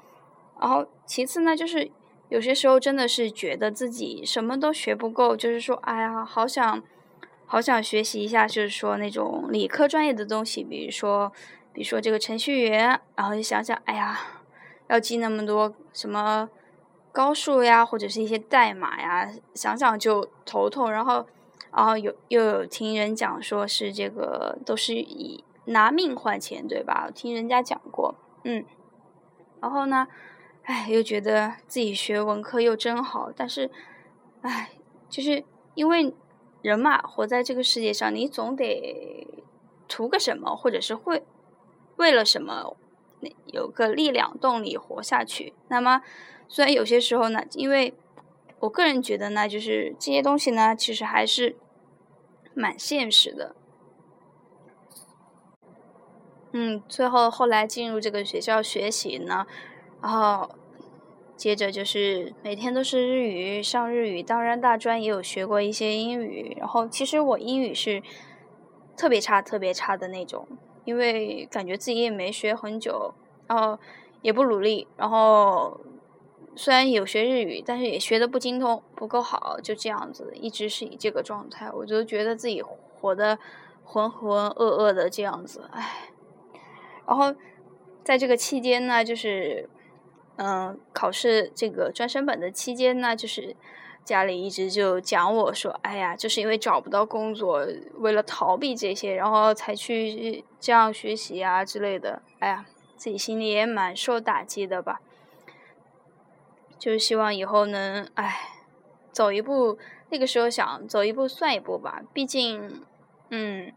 [0.60, 1.90] 然后其次呢就是。
[2.30, 6.82] 有些时候真的是觉得自己什么都学不够，就是说，哎呀，好想，
[7.46, 11.30] 好想学习一下，就是说那种理科专业的东西，比如说，
[11.72, 14.18] 比如说这个程序员，然后就想想，哎呀，
[14.88, 16.48] 要记那么多什么
[17.12, 20.90] 高数呀，或者是一些代码呀，想想就头痛。
[20.90, 21.26] 然后，
[21.72, 27.10] 然后有又有听人讲说是这个都是以拿命换钱，对吧？
[27.14, 28.64] 听人家讲过，嗯，
[29.60, 30.08] 然后呢？
[30.64, 33.70] 唉，又觉得自己学文科又真好，但是，
[34.40, 34.70] 唉，
[35.10, 36.14] 就是因为
[36.62, 39.28] 人嘛，活在这个世界上，你总得
[39.86, 41.22] 图个什么，或者是会
[41.96, 42.74] 为了什么，
[43.44, 45.52] 有个力量动力活下去。
[45.68, 46.00] 那么，
[46.48, 47.92] 虽然有些时候呢，因为
[48.60, 51.56] 我个人觉得呢，就是这些东西呢，其实还是
[52.54, 53.54] 蛮现实的。
[56.52, 59.46] 嗯，最后后来进入这个学校学习呢。
[60.04, 60.50] 然后，
[61.34, 66.54] 接着就是每天都是日语上日语，当然大专也有学过一些英语。
[66.60, 68.02] 然后其实我英语是
[68.98, 70.46] 特别差、特别差的那种，
[70.84, 73.14] 因为感觉自己也没学很久，
[73.46, 73.78] 然后
[74.20, 74.86] 也不努力。
[74.98, 75.80] 然后
[76.54, 81.70] 虽然有学日语，但是也学的不精通，不够好，就这样子，一直是以这个状态。
[81.72, 83.38] 我就觉得自己活的
[83.82, 86.10] 浑浑噩噩的这样子，唉。
[87.06, 87.34] 然后
[88.04, 89.70] 在这个期间呢，就是。
[90.36, 93.54] 嗯，考试这个专升本的期间呢，就是
[94.04, 97.64] 家里一直就讲我说，哎呀，就是因为找不到工作，
[97.98, 102.20] 为了逃避这些，然后才去这样学习啊之类的。
[102.40, 102.66] 哎呀，
[102.96, 105.00] 自己心里也蛮受打击的吧。
[106.78, 108.40] 就是希望以后能，哎，
[109.12, 109.78] 走一步，
[110.10, 112.02] 那个时候想走一步算一步吧。
[112.12, 112.82] 毕竟，
[113.30, 113.72] 嗯，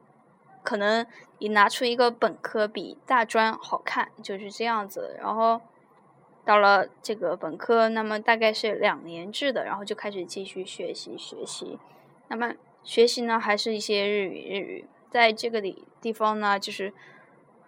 [0.63, 1.05] 可能
[1.37, 5.15] 你拿出一个本科比大专好看，就是这样子。
[5.21, 5.61] 然后。
[6.47, 11.77] 到了这个本科，那么大概是两年制的，然后就开始继续学习学习。
[12.29, 14.85] 那么学习呢，还是一些日语日语。
[15.11, 16.93] 在这个里地方呢，就是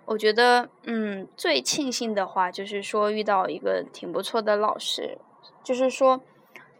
[0.05, 5.17] 我觉得，嗯，最庆幸的话，就是说遇到一个挺不错的老师，
[5.61, 6.21] 就是说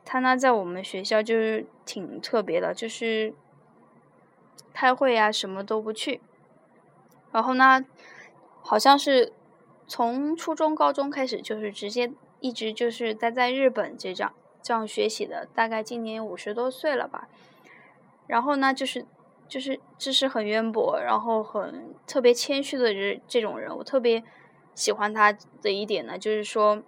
[0.05, 3.33] 他呢在我们学校就是挺特别的，就是
[4.73, 6.21] 开会啊什么都不去，
[7.33, 7.83] 然后呢，
[8.61, 9.33] 好像是。
[9.89, 17.27] 从初中、高中开始，就是直接一直就是待在日本这样这样学习的，大概今年五十多岁了吧。
[18.27, 19.03] 然后呢，就是
[19.47, 24.23] 就是知识很渊博，然后很特别谦虚的这这种人，我特别
[24.75, 26.83] 喜欢他的一点呢，就是说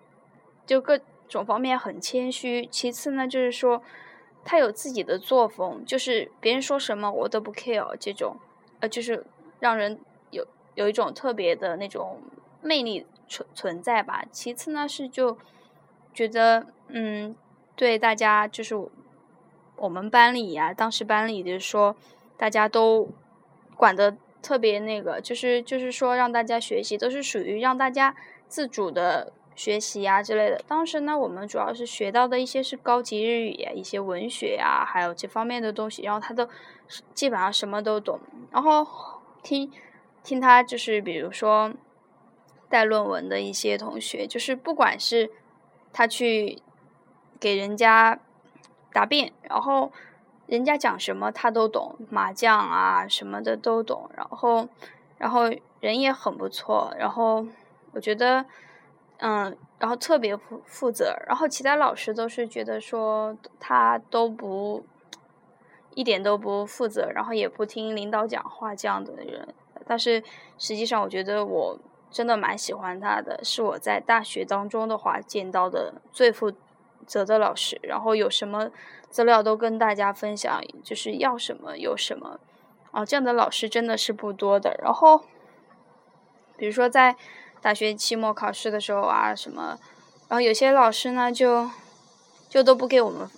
[0.68, 2.68] 就各种方面很谦虚。
[2.68, 3.82] 其次呢，就是说
[4.46, 8.38] 他有自己的作风，就是别人说什么我都不 care 这种，
[8.80, 9.26] 呃，就是
[9.60, 12.22] 让人有有一种特别的那种。
[12.62, 14.24] 魅力存存在吧。
[14.32, 15.38] 其次呢，是就
[16.14, 17.36] 觉得，嗯，
[17.76, 18.76] 对大家就是
[19.76, 21.96] 我们班里呀，当时班里就是说，
[22.38, 23.10] 大家都
[23.76, 28.16] 管的特别那个，就是就是说让大家学习都是属于让大家
[28.48, 30.62] 自主的学习呀之类的。
[30.68, 36.48] 当时呢，我们主要是学到的一些是高级日语呀，一些文学呀，还有这方面的东西，然后他都
[37.14, 38.20] 基本上什么都懂。
[38.52, 38.86] 然后
[39.42, 39.72] 听
[40.24, 41.72] 听他就是比如说。
[42.72, 45.30] 带论文的一些同学，就是不管是
[45.92, 46.62] 他去
[47.40, 48.18] 给人家
[48.94, 49.92] 答辩，然后
[50.48, 54.70] 人家讲什么他都懂，麻将啊什么的都懂，然后，
[55.18, 57.46] 然后人也很不错，然后
[57.92, 58.46] 我觉得，
[59.18, 64.86] 嗯，然后特别负负责，然后其他老师都是觉得说他都不
[65.94, 69.54] 一点都不负责，然后也不听领导讲话这样的人，
[69.86, 70.24] 但是
[70.58, 71.78] 实际上我觉得我
[72.12, 76.52] 真的蛮喜欢他的，是我在大学当中的话见到的最负
[77.08, 78.70] 责的老师，然后有什么。
[79.12, 82.40] 资料都跟大家分享，就是要什么有什么，
[82.92, 84.80] 哦，这样的老师真的是不多的。
[84.82, 85.26] 然后，
[86.56, 87.18] 比如说在
[87.62, 89.78] 大学期末考试的时候啊，什么，
[90.30, 91.70] 然后有些老师呢就
[92.48, 93.30] 就都不给我们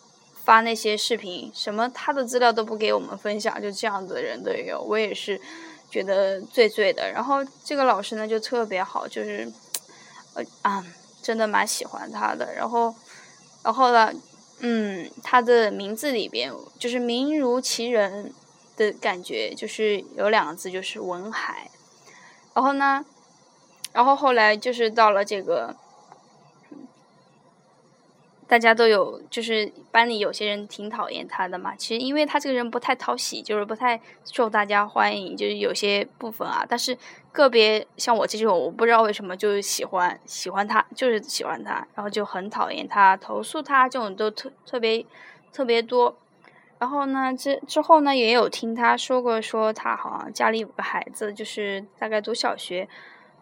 [0.43, 4.79] 发那些视频，什么他的资料都不给我们分享，就这样子的人都有。
[4.79, 5.41] 我也是
[5.93, 7.11] 觉得醉醉的。
[7.11, 9.47] 然后这个老师呢就特别好，就是
[10.33, 10.83] 呃啊，
[11.21, 12.51] 真的蛮喜欢他的。
[12.55, 12.95] 然后，
[13.61, 14.11] 然后呢？
[14.65, 18.33] 嗯，他的名字里边就是名如其人
[18.75, 21.69] 的感觉，就是有两个字，就是文海。
[22.55, 23.05] 然后呢，
[23.91, 25.75] 然后后来就是到了这个。
[28.53, 31.75] 大家都有，就是班里有些人挺讨厌他的嘛。
[31.75, 36.63] 其实因为他这个人不太讨喜，就是不太受大家欢迎，就是有些部分啊。
[36.69, 36.95] 但是
[37.31, 45.03] 个别像我这种，我不知道为什么就是喜欢喜欢他，就是喜欢他，然后就很讨厌他，投诉他这种都特特别
[45.51, 46.15] 特别多。
[46.77, 52.87] 然后呢，之之后呢，也有听他说过，说他好像家里有个孩子，就是大概读小学，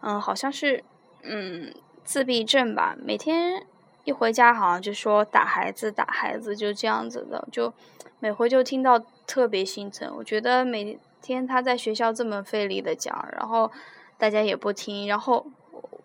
[0.00, 0.82] 嗯，好像是
[1.22, 3.66] 嗯自闭症吧，每天。
[4.04, 7.72] 一回家好像就说打孩子打孩子就这样子的，就
[8.18, 10.12] 每回就听到特别心疼。
[10.16, 13.70] 我觉得每天他在学校这么费力的讲，然后
[14.18, 15.46] 大家也不听，然后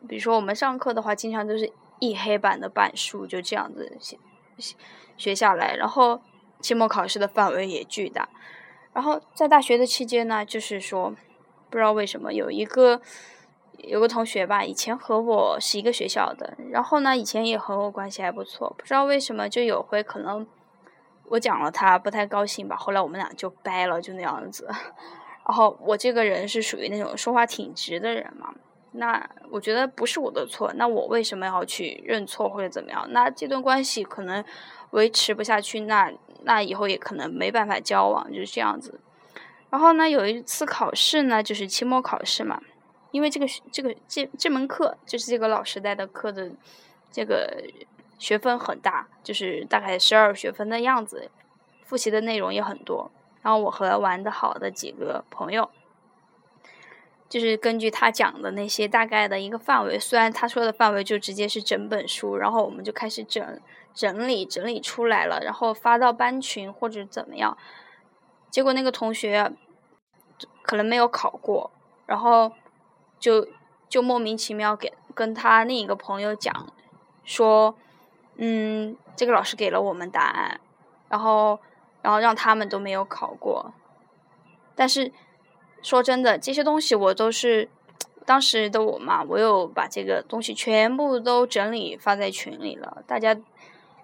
[0.07, 4.17] 比如说我们上课的话，经常都是一黑板的板书就这样子学
[5.17, 6.21] 学下来，然后
[6.59, 8.29] 期末考试的范围也巨大。
[8.93, 11.15] 然后在大学的期间呢，就是说
[11.69, 13.01] 不知道为什么有一个。
[13.77, 20.45] 有个同学吧，以前和我是一个学校的，然后呢，以前也和我关系还不错，不知道为什么就有回可能
[21.25, 24.67] 我讲了他不太高兴吧，后来我们俩就掰了，就那样子。
[25.47, 28.53] 然后我这个人是属于那种说话挺直的人嘛，
[28.91, 33.07] 那我觉得不是我的错，那我为什么要去认错或者怎么样？
[33.11, 34.43] 那这段关系可能
[34.91, 36.11] 维持不下去，那
[36.43, 38.99] 那以后也可能没办法交往，就是这样子。
[39.69, 42.59] 然后呢，有一次考试呢，就是期末考试嘛。
[43.11, 46.51] 因为这个这个这这门课就是这个老师带的课的，
[47.09, 47.63] 这个
[48.19, 51.31] 学分很大，就是大概十二学分的样子，
[51.85, 53.09] 复习的内容也很多。
[53.41, 55.69] 然后我和玩的好的几个朋友，
[57.29, 63.61] 就是根据他讲的那些大概的一个范围，虽然他说的范围就直接是整本书，然后我们就开始整
[63.93, 67.57] 整理整理出来了，然后发到班群或者怎么样。
[68.51, 69.53] 结果那个同学
[70.61, 71.71] 可能没有考过，
[72.05, 72.51] 然后。
[73.19, 73.47] 就
[73.89, 76.73] 就莫名其妙给跟他另一个朋友讲，
[77.23, 77.75] 说，
[78.35, 80.59] 嗯，这个老师给了我们答案，
[81.09, 81.59] 然后
[82.01, 83.73] 然后让他们都没有考过，
[84.75, 85.11] 但是
[85.81, 87.69] 说真的，这些东西我都是
[88.25, 93.35] 当时的我嘛，我有把这个东西全部都整理发在群里了，大家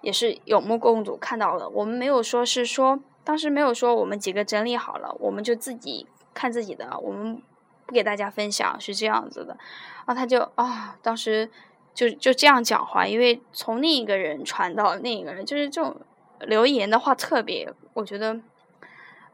[0.02, 1.70] 也是有目共睹看到了。
[1.70, 7.42] 我们没有说是说当时没有说我们几个整理好了，我们就自己看自己的，我们。
[7.86, 9.58] 不给大家分享是这样子的，
[10.06, 11.50] 然后他就啊，当时
[11.94, 16.00] 就就这样讲话，因为从另一个人传到另一个人，就是这种
[16.40, 18.40] 留言的话，特别我觉得，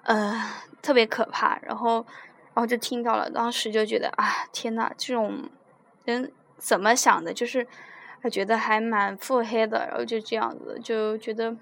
[0.03, 1.59] 呃，特别可怕。
[1.61, 2.05] 然后，
[2.53, 5.49] 然后就听到了，当时就觉得啊，天呐，这种
[6.05, 7.31] 人怎么想的？
[7.31, 7.67] 就是
[8.31, 11.55] 觉得还蛮腹黑的，然后就这样子，就觉得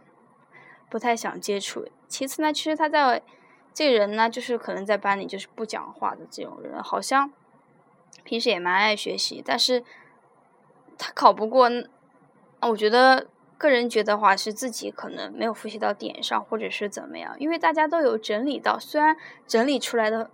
[0.90, 1.88] 不太想接触。
[2.08, 3.22] 其次呢，其实他在。
[3.78, 7.32] 这个人呢，就是可能在班里就是不讲话的这种人，好像
[8.24, 9.84] 平时也蛮爱学习，但是
[10.98, 11.70] 他考不过，
[12.62, 20.32] 我觉得个人觉得话是自己可能没有复习到点上，或者是怎么样，因为大家都有整理到，虽然整理出来的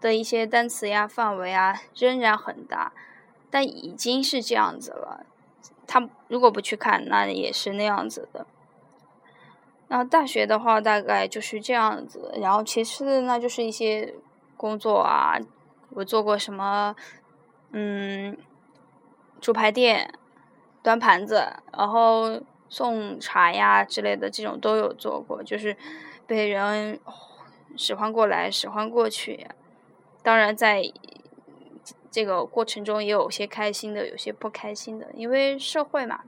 [0.00, 2.92] 的一些单词呀、范围啊仍然很大，
[3.50, 5.26] 但已经是这样子了。
[5.88, 8.46] 他如果不去看，那也是那样子的。
[9.94, 14.12] 然后大学的话大概就是这样子，然后其次呢就是一些
[14.56, 15.38] 工作啊，
[15.90, 16.96] 我做过什么，
[17.70, 18.36] 嗯，
[19.40, 20.12] 猪排店，
[20.82, 25.76] 端盘子，然后送茶呀之类的这种都有做过，就是
[26.26, 26.98] 被人
[27.76, 29.46] 使唤过来使唤过去，
[30.24, 30.92] 当然在
[32.10, 36.22] 这个过程中也有些开心的，有些不开心的，因为社会嘛，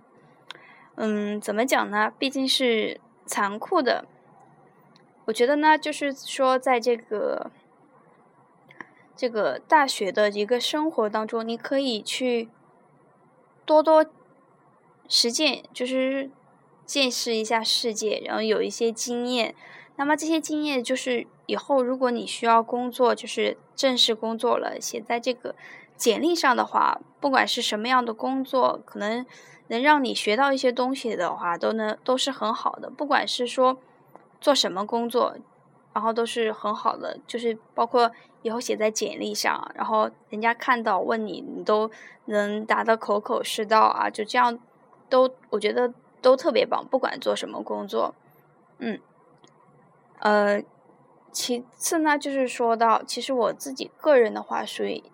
[0.95, 2.13] 嗯，怎么讲呢？
[2.17, 3.01] 毕竟是。
[3.27, 4.07] 残酷的，
[5.27, 7.51] 我觉得呢，就是说在这个
[9.15, 12.49] 这个大学的一个生活当中，你可以去
[13.65, 14.07] 多多
[15.09, 16.31] 实践，就是
[16.85, 19.55] 见识一下世界，然后有一些经验。
[19.97, 25.55] 那么这些经验就是以后如果你需要工作，就是正式工作了，写在这个
[25.97, 29.25] 简历上的话，不管是什么样的工作，可能
[29.69, 32.91] 能让你学到一些东西的话，都能都是很好的。
[32.91, 33.79] 不管是说
[34.41, 35.37] 做什么工作，
[35.93, 38.11] 然后都是很好的，就是包括
[38.43, 41.91] 以后写在简历上，然后人家看到问你，你都
[42.27, 44.59] 能答得口口是道啊，就这样
[45.09, 46.87] 都我觉得都特别棒。
[46.89, 48.15] 不管做什么工作，
[48.79, 49.01] 嗯。
[50.21, 50.63] 呃，
[51.31, 55.05] 其次呢，就是说到，其实我自己个人的话，属于，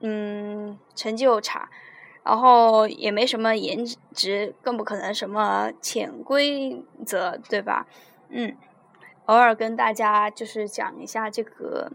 [0.00, 1.68] 嗯，成就差，
[2.24, 7.86] 然后也没什么颜值，更不可能什么潜规则，对吧？
[8.28, 8.56] 嗯，
[9.26, 11.90] 偶尔跟大家就是讲一下这个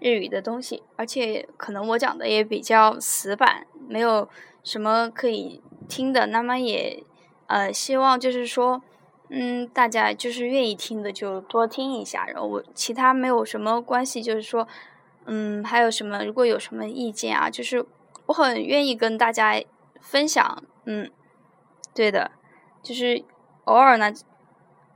[0.00, 4.28] 日语的东西，而且可能我讲的也比较死板，没有
[4.62, 7.02] 什么可以听的，那么也，
[7.46, 8.82] 呃，希望就是说。
[9.28, 14.68] 嗯，大家就是愿意听的就多听一下，然后我其他没有什么关系，就是说，
[15.24, 17.84] 嗯，还有什么如果有什么意见啊，就是
[18.26, 19.62] 我很愿意跟大家
[20.00, 21.10] 分享，嗯，
[21.94, 22.30] 对的，
[22.82, 23.24] 就是
[23.64, 24.12] 偶尔呢，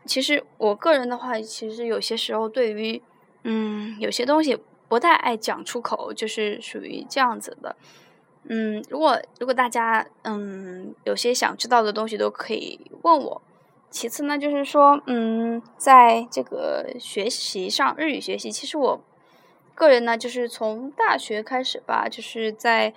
[0.05, 3.03] 其实我个人的话，其实有些时候对于，
[3.45, 4.59] 嗯，有些东西
[4.89, 7.77] 不太爱讲出口，就是属于这样子的，
[8.45, 13.43] 嗯，如果如果大家嗯有些想知道的东西都可以问我。
[13.93, 19.01] 其次呢，就是说，嗯，在这个学习上，日语学习，其实我
[19.75, 22.95] 个人呢，就是从大学开始吧，就是在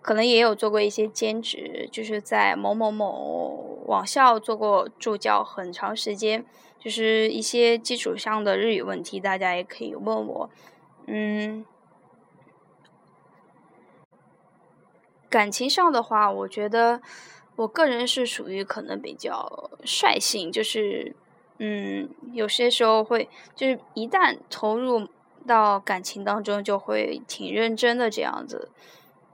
[0.00, 6.44] 可能也有做过一些兼职，就是在某某某网校做过助教很长时间，
[6.78, 10.50] 就是一些基础上的日语问题，大家也可以问我，
[11.06, 11.64] 嗯，
[15.28, 17.00] 感情上的话，我觉得。
[17.56, 21.14] 我个人是属于可能比较率性，就是，
[21.58, 25.06] 嗯，有些时候会，就是一旦投入
[25.46, 28.70] 到感情当中，就会挺认真的这样子。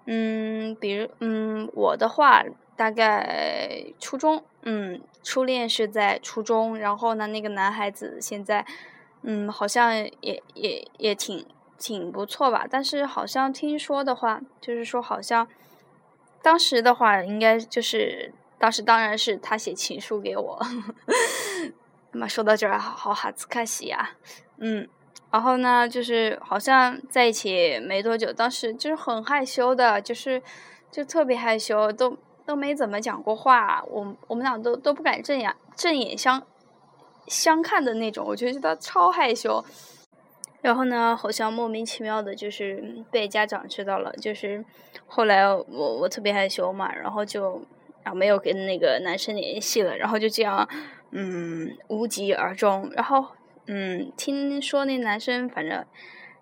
[0.06, 2.44] 嗯，比如，嗯，我的话，
[2.76, 8.64] 大概初中，嗯，初恋是在初中，然后呢，那个男孩子现在，
[9.22, 11.44] 嗯，好像也也也挺
[11.78, 15.46] 挺不错吧，但是好像听说的话，就是说好像。
[16.42, 20.60] 当时的话，应该就是当时当然是他写情书给我。
[22.12, 24.10] 那么说到这儿，好哈兹卡西呀，
[24.58, 24.88] 嗯，
[25.30, 30.42] 然后呢，就是好像在一起没多久，当时就是很害羞的，就是
[30.90, 32.16] 就特别害羞，都
[32.46, 36.42] 都没怎么讲过话，我我们俩都都不敢正眼正眼相
[37.26, 39.64] 相看的那种，我觉得他超害羞。
[40.62, 44.10] 然后呢，好像莫名其妙的，就是被家长知道了。
[44.14, 44.64] 就是
[45.06, 47.62] 后来我我特别害羞嘛，然后就
[48.02, 49.96] 啊没有跟那个男生联系了。
[49.96, 50.68] 然后就这样，
[51.10, 52.90] 嗯，无疾而终。
[52.94, 53.24] 然后
[53.66, 55.84] 嗯，听说那男生反正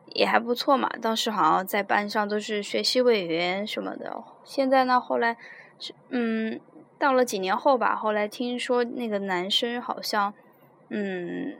[0.07, 4.22] 也还不错嘛，当时好像在班上都是学习委员什么的。
[4.45, 5.37] 现在呢，后来
[5.79, 6.61] 是嗯，
[6.99, 10.33] 到了几年后吧，后来听说那个男生好像
[10.89, 11.55] 嗯。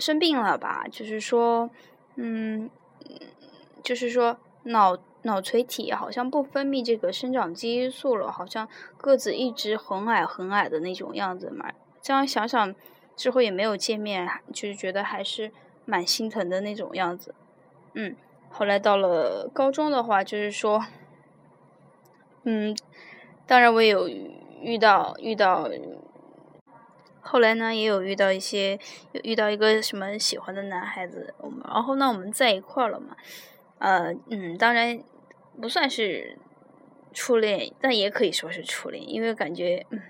[0.00, 0.84] 生病了吧？
[0.88, 1.70] 就是说，
[2.14, 2.70] 嗯，
[3.82, 11.72] 就是说脑脑垂体好像不分泌这个生长激素了，好像个子一直很矮很矮的那种样子嘛。
[12.00, 12.72] 这样想想
[13.18, 15.50] 之后也没有见面，就是觉得还是
[15.84, 17.34] 蛮心疼的那种样子。
[17.94, 18.14] 嗯，
[18.48, 20.86] 后来到了高中的话，就是说，
[22.44, 22.76] 嗯，
[23.44, 25.68] 当然我有遇到遇到。
[27.20, 28.78] 后来呢，也有遇到一些，
[29.12, 33.14] 有遇到一个什么喜欢的男孩子，我们然后呢，我们在一块了嘛，
[33.78, 34.98] 呃，嗯，当然
[35.60, 36.38] 不算是
[37.12, 40.00] 初恋，但也可以说是初恋，因为感觉，嗯，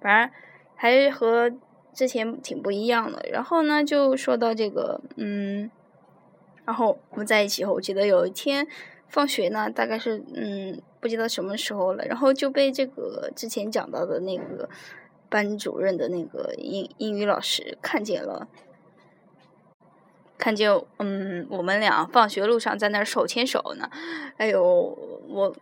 [0.00, 0.34] 反正
[0.74, 1.52] 还和
[1.98, 3.18] 之前挺不一样的。
[3.32, 5.68] 然后呢，就说到这个，嗯，
[6.64, 8.66] 然后我们在一起后，我记得有一天
[9.08, 14.68] 放学呢，大概是嗯，不记得什么时候了，然后就被这个之前讲到的那个。
[15.30, 18.48] 班主任的那个英英语老师看见了，
[20.38, 23.90] 看见嗯，我们俩放学路上在那儿手牵手呢，
[24.38, 24.62] 哎呦，
[25.28, 25.54] 我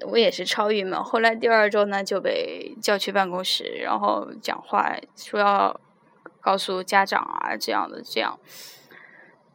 [0.00, 1.02] 我也是超郁闷。
[1.02, 5.80] 后来第二周呢就被叫去办公室，然后讲话说要
[6.40, 8.38] 告诉家长啊，这样的这样。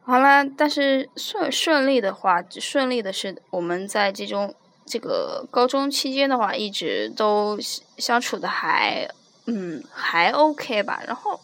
[0.02, 4.54] 好了，但是顺顺利的话，顺利的是我们在这种
[4.86, 7.58] 这个高中期间的话，一直都
[7.96, 9.08] 相处的还。
[9.50, 11.02] 嗯，还 OK 吧。
[11.06, 11.40] 然后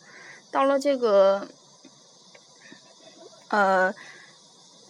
[0.50, 1.48] 到了这个
[3.48, 3.90] 呃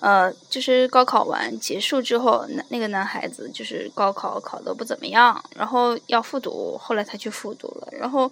[0.05, 8.31] 呃，就是高考完结束之后，那那个男孩子就是高考考的不怎么样，然后要复读，后来他去复读了，然后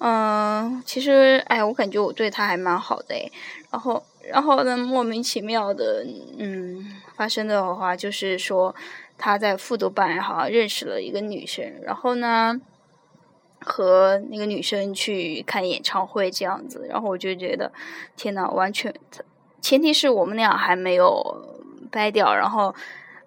[0.00, 3.14] 嗯，其实哎，我感觉我对他还蛮好的，
[3.70, 6.04] 然后然后呢，莫名其妙的
[6.36, 8.74] 嗯发生的话就是说
[9.16, 12.60] 他在复读班好像认识了一个女生，然后呢。
[13.60, 17.72] 和那个女生去看演唱会这样子，然后我就觉得，
[18.16, 18.94] 天呐，完全，
[19.60, 21.58] 前提是我们俩还没有
[21.90, 22.74] 掰掉，然后，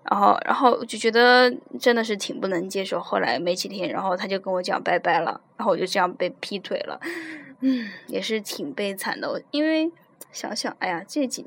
[0.03, 2.99] 然后，然后就觉得真的是挺不能接受。
[2.99, 6.99] 后来没几天，然后他就跟我讲拜拜了，然后我就这样被劈腿了，
[7.59, 9.41] 嗯，也是挺悲惨的。
[9.51, 9.91] 因为
[10.31, 11.45] 想想，哎呀，这几，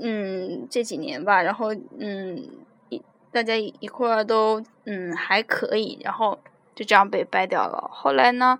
[0.00, 2.48] 嗯，这几年吧，然后，嗯，
[2.88, 6.38] 一大家一块儿都，嗯，还可以，然后。
[6.72, 7.90] 就这样被掰掉了。
[7.92, 8.58] 后来呢，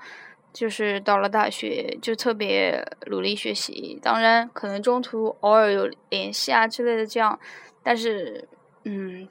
[0.52, 3.98] 就是到了大学，就特别努力学习。
[4.02, 7.38] 当然，可能中途偶尔有联系啊之类的这样，
[7.82, 8.48] 但是，
[8.84, 9.28] 嗯，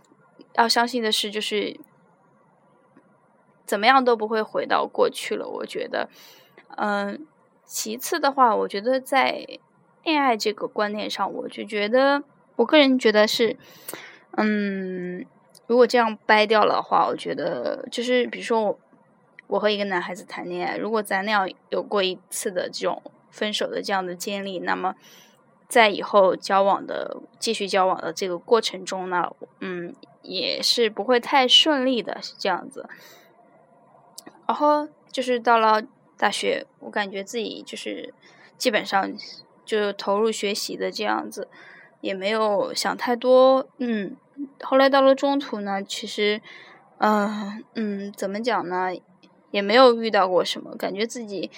[0.55, 1.80] 要相信的是，就是
[3.65, 5.47] 怎么样都不会回到过去了。
[5.47, 6.09] 我觉得，
[6.78, 7.26] 嗯，
[7.65, 9.45] 其次的话，我觉得在
[10.03, 12.24] 恋爱这个观念上，我就觉得，
[12.55, 13.57] 我个人觉得是，
[14.38, 15.26] 嗯。
[15.67, 18.80] 如果这样掰掉了的话，我觉得就是比如说我
[19.50, 24.95] 我和一个男孩子谈恋爱，如果咱俩有过一次的这种分手的这样的经历，那么
[25.68, 32.88] 在以后交往的继续交往的这个过程中呢，嗯，也是不会太顺利的，是这样子。
[34.47, 35.82] 然后就是到了
[36.16, 38.14] 大学，我感觉自己就是
[38.58, 39.12] 基本上
[39.66, 41.47] 就投入学习的这样子，
[42.02, 44.16] 也没有想太多，嗯。
[44.64, 46.41] 后来到了中途呢，其实，
[47.00, 48.89] 嗯嗯，怎么讲呢，
[49.52, 51.50] 也没有遇到过什么，感觉自己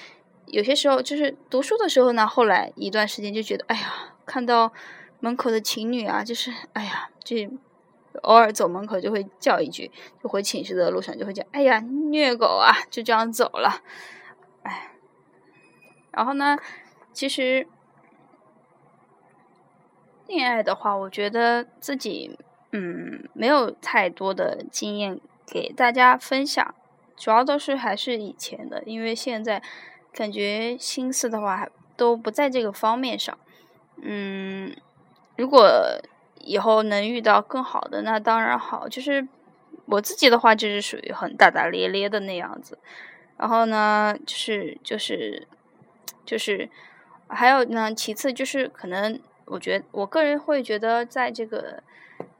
[0.45, 4.71] 有些时候就是读书的时候呢，后来一段时间就觉得，哎呀，看到
[5.19, 7.35] 门口的情侣啊，就是哎呀，就
[8.23, 13.81] 偶尔走门口就会叫一句，就回寝室的路上就会叫，哎呀，虐狗啊，就这样走了，
[14.63, 14.91] 哎，
[16.11, 16.57] 然后呢，
[17.13, 17.67] 其实
[20.27, 22.37] 恋爱的话，我觉得自己。
[22.73, 26.73] 嗯，没有太多的经验给大家分享，
[27.21, 29.61] 主要都是还是以前的，因为现在
[30.11, 33.37] 感觉心思的话都不在这个方面上。
[34.01, 34.75] 嗯，
[35.37, 35.69] 如果
[36.39, 38.89] 以后能遇到更好的，那当然好。
[38.89, 39.27] 就是
[39.85, 42.79] 我自己的话，就是属于很大大咧咧的那样子。
[43.37, 45.47] 然后呢，就是就是
[46.25, 46.67] 就是
[47.27, 51.83] 还有呢，其次就是可能，我觉得我个人会觉得，在这个。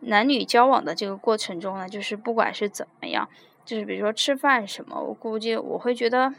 [0.03, 3.29] 男女交往的这个过程中呢，就是不管是怎么样，
[3.65, 6.33] 就是比如说吃饭什么，我估计我会觉得，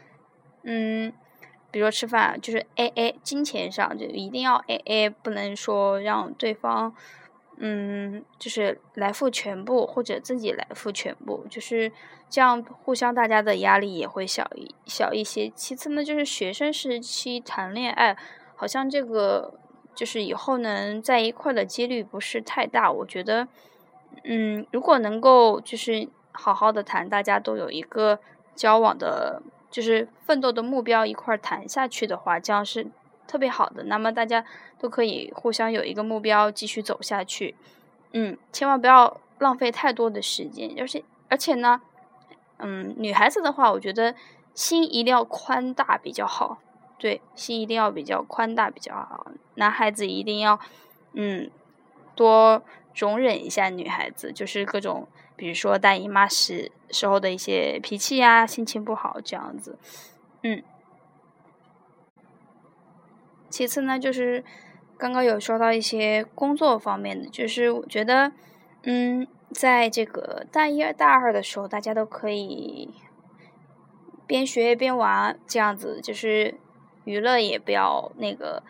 [0.63, 1.11] 嗯，
[1.71, 6.95] 比如说吃饭就是 A A，金钱上就一定要 A A，不能说让对方，
[7.57, 11.91] 嗯，就是来付全部或者自己来付全部，就是
[12.29, 15.49] 这样，互相大家的压力也会小一小一些。
[15.49, 18.17] 其次呢，就是学生时期谈恋爱，
[18.55, 19.59] 好像这个。
[19.95, 23.47] 就是以后能在一块的几率不是太大，我觉得，
[24.23, 28.19] 嗯，如果能够就是好好的谈，大家都有一个
[28.53, 32.87] 交往的，就是奋斗的目标，一块谈下去的话，这样是
[33.25, 33.83] 特别好的。
[33.85, 34.43] 那么大家
[34.77, 37.55] 都可以互相有一个目标，继续走下去。
[38.11, 41.81] 嗯，千万不要浪费太多的时间，而且而且呢，
[42.57, 44.13] 嗯，女孩子的话，我觉得
[44.53, 46.59] 心一定要宽大比较好。
[46.99, 49.27] 对，心一定要比较宽大比较好。
[49.55, 50.57] 男孩子一定要，
[51.13, 51.49] 嗯，
[52.15, 52.61] 多
[52.95, 59.77] 容忍一下女孩子，就是各种，比如说大姨妈时时候的一些脾气呀、心情不好这样子，
[60.41, 60.63] 嗯。
[63.49, 64.43] 其次呢，就是
[64.97, 68.31] 刚刚有说到一些工作方面的，就是我觉得，
[68.83, 72.93] 嗯，在这个大一、大二的时候，大家都可以
[74.25, 76.55] 边学边玩，这样子就是。
[77.05, 78.63] 娱乐也不要那个，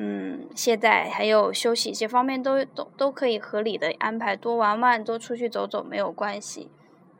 [0.00, 6.70] 嗯，懈怠，还有休息这方面都都都可以合理的安排，多玩玩，多出去走走没有关系。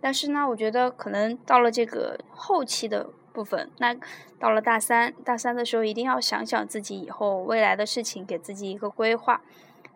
[0.01, 3.97] 但是呢，我觉得可能到了这个后期的部分，那
[4.39, 9.43] 到了大三，大三的时候一定要想想自己以后未来的事情，给自己一个规划。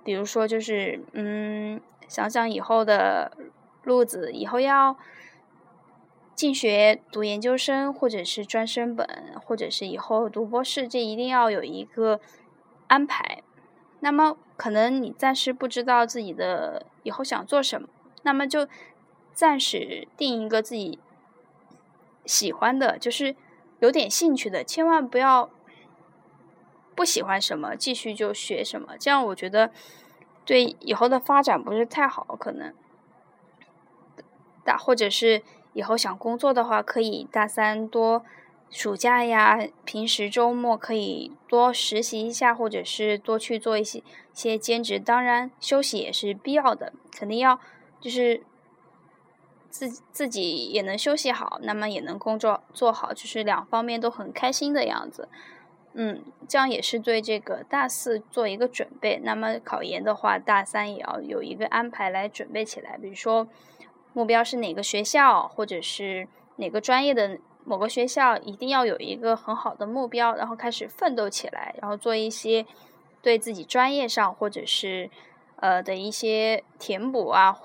[0.03, 3.30] 比如说，就是嗯，想想以后的
[3.85, 4.97] 路子，以后要。
[6.35, 9.07] 进学读研究生，或者是专升本，
[9.45, 12.20] 或者是以后读博士，这一定要有一个
[12.93, 13.43] 安排。
[14.01, 17.88] 那么，可能你暂时不知道自己的以后想做什么，
[18.22, 18.68] 那么就
[19.32, 20.99] 暂时定一个自己
[22.26, 23.34] 喜欢的，就是
[23.80, 25.49] 有点兴趣的，千万不要
[26.95, 29.70] 不喜欢什么，继续就学什么，这样我觉得
[30.45, 32.74] 对以后的发展不是太好，可能
[34.64, 38.24] 大或者是以后想工作的话，可以大三多
[38.73, 44.03] 暑假呀，平时周末可以多实习一下，或者是多去做一些
[44.33, 47.61] 些兼职，当然休息也是必要的，肯定要
[48.01, 48.43] 就是
[49.68, 55.29] 自自己也能休息好，那么也能工作做好，就是两方面都很开心的样子。
[55.93, 59.20] 嗯，这样也是对这个大四做一个准备。
[59.23, 62.97] 那么考研的话，大三也要有一个安排来准备起来。
[62.97, 63.47] 比如说，
[64.14, 72.67] 目标是哪个学校，或者是哪个专业的某个学校，一定要有一个很好的目标，然后开始奋斗起来，然后做一些
[73.21, 75.11] 对自己专业上或者是
[75.57, 77.59] 呃的一些填补啊，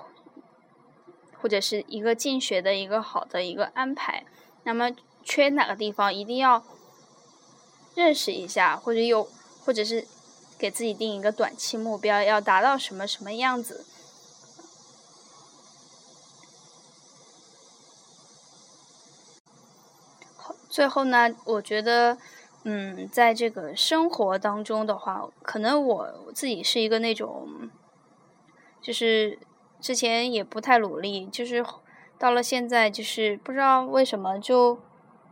[1.40, 4.24] 或者是一个进学的一个好的一个安排。
[4.64, 4.90] 那么
[5.22, 6.62] 缺哪个地方，一定要。
[7.94, 9.28] 认识一下，或者有，
[9.64, 10.06] 或者是
[10.56, 13.84] 给自己定一个短期目标，要达到什么什么样子。
[20.78, 22.16] 最后呢，我觉得，
[22.62, 27.68] 嗯，在这个生活当中的话，可能我自己是一个那种，
[28.80, 29.40] 就是
[29.80, 31.64] 之前也不太努力，就是
[32.16, 34.78] 到了现在，就是不知道为什么就，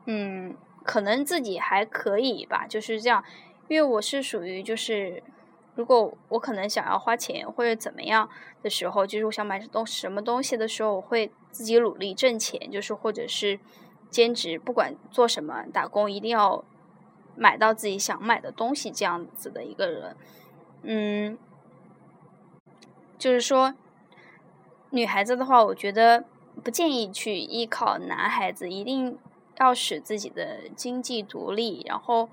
[0.06, 0.56] 嗯。
[0.82, 3.22] 可能自己还可以吧，就是这样，
[3.68, 5.22] 因为我是属于就是，
[5.76, 8.28] 如果我可能想要花钱或者怎么样
[8.64, 13.60] 的时候，就是我想买东什么东西的时候，我会自己努力挣钱，就是或者是
[14.10, 16.64] 兼职，不管做什么打工，一定要
[17.36, 20.16] 买到自己想买的东西，这样子的一个人，
[20.82, 21.38] 嗯，
[23.18, 23.74] 就是说，
[24.90, 26.24] 女孩子的话，我觉得
[26.62, 29.18] 不建议去依靠男孩子，一定。
[29.58, 32.28] 要使自己的经济独立，然后，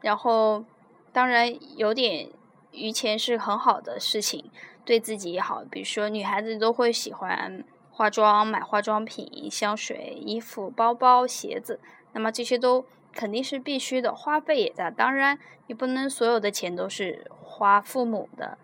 [0.00, 0.64] 然后，
[1.12, 2.28] 当然有点
[2.72, 4.50] 余钱是很好的事情，
[4.84, 5.62] 对自己也好。
[5.70, 7.62] 比如说，女孩子都会喜欢
[7.96, 11.80] 化妆，买化妆品、香水、衣服、包包、鞋子，
[12.12, 12.84] 那么这些都
[13.14, 14.90] 肯定是必须的，花费也大。
[14.90, 18.58] 当然，你不能所有的钱都是花父母的，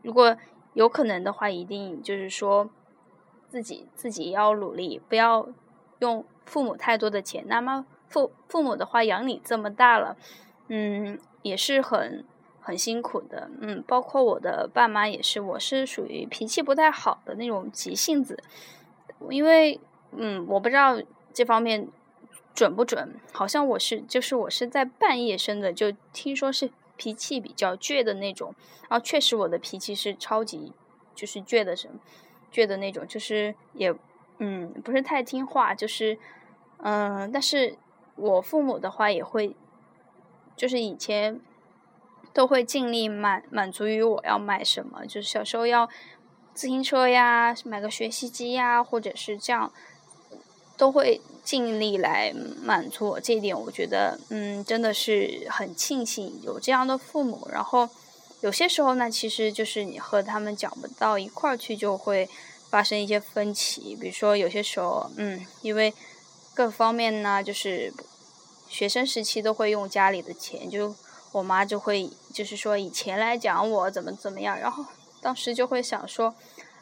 [0.00, 0.38] 如果
[0.72, 2.70] 有可能的话，一定就是说
[3.50, 5.48] 自己自己要努力，不要
[5.98, 6.24] 用。
[6.44, 10.16] 父母太多的钱，那么父父母的话养你这么大了，
[10.66, 12.24] 嗯，也是很
[12.62, 18.42] 很辛苦的，嗯，包括我的爸妈也是，我是属于脾气不太好的那种急性子，
[19.28, 19.78] 因为
[20.12, 20.96] 嗯，我不知道
[21.34, 21.88] 这方面
[22.54, 28.54] 准不准，好像我是就是我是在半夜生的，就听说是脾气比较倔的那种，
[28.88, 30.72] 然后确实我的脾气是超级
[31.14, 31.90] 就是倔的什
[32.52, 33.94] 倔的那种，就是也。
[34.44, 36.18] 嗯，不是太听话，就是，
[36.78, 37.76] 嗯，但是
[38.16, 39.54] 我父母的话也会，
[40.56, 41.40] 就是以前
[42.32, 45.88] 都会尽力满满足于我要买什么，就是小时候要
[46.54, 49.72] 自行车呀，买个学习机呀，或者是这样，
[50.76, 53.20] 都会尽力来满足我。
[53.20, 57.48] 这一点我觉得，嗯，真的是很庆幸有这样的父母。
[57.52, 57.88] 然后
[58.40, 62.28] 有些时候呢，其实就是你和他们讲不到一块儿去，就会。
[62.72, 65.92] 发生一些分歧，比如说有些时候，嗯，因为
[66.54, 67.92] 各方面呢，就是
[68.66, 70.96] 学生时期都会用家里的钱，就
[71.32, 74.84] 我妈就会就是说以前来讲我怎么怎么样，然后
[75.20, 76.34] 当时就会想说，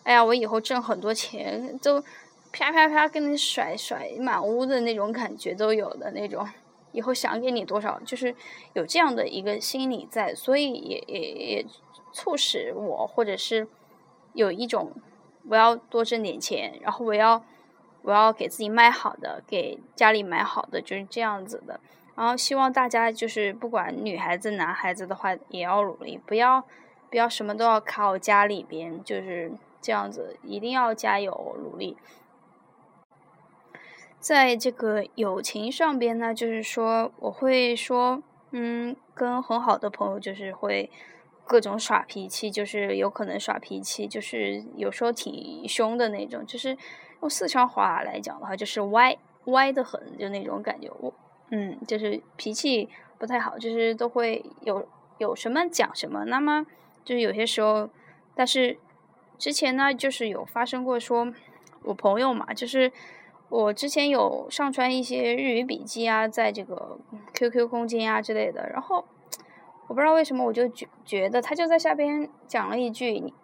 [0.03, 2.03] 哎呀，我以后挣很多钱，都
[2.53, 6.47] 啪啪啪跟你甩甩满屋的那种感觉都有的那种，
[6.93, 8.35] 以后想给你多少，就是
[8.75, 11.67] 有这样的一个心理在，所以也也也
[12.13, 13.69] 促使我或者是
[14.35, 14.93] 有一种。
[15.49, 17.43] 我要多挣点钱，然后我要，
[18.03, 21.81] 我要给自己买好的，给家里买好的，就是这样子的。
[22.21, 26.63] 然后希望大家就是不管女孩子、男孩子的话，也要努力，不要
[27.09, 29.51] 不要什么都要靠家里边，就是
[29.81, 31.97] 这样子，一定要加油努力。
[34.19, 40.91] 在这个友情上边呢，就是说我会说，嗯，跟很好的朋友就是会。
[41.47, 46.47] 各种耍脾气，就是有可能耍脾气，就是有时候挺凶的那种。
[46.47, 46.79] 就是
[47.23, 49.17] 用四川话来讲的话，就是歪
[49.47, 50.89] 歪的很，就那种感觉。
[51.01, 51.13] 我
[51.51, 52.89] 嗯，就是脾气
[53.19, 54.89] 不太好，就是都会有
[55.19, 56.25] 有什么讲什么。
[56.25, 56.65] 那么
[57.05, 57.89] 就是有些时候，
[58.35, 58.79] 但是
[59.39, 61.33] 之前呢，就是有发生过，说
[61.83, 62.91] 我朋友嘛，就是
[63.49, 66.99] 我之前有上传一些日语笔记啊，在这个
[67.35, 69.05] QQ 空间啊之类的，然后。
[69.87, 73.35] 我不知道为什么，我就觉觉得他就在下边讲了一句：“你，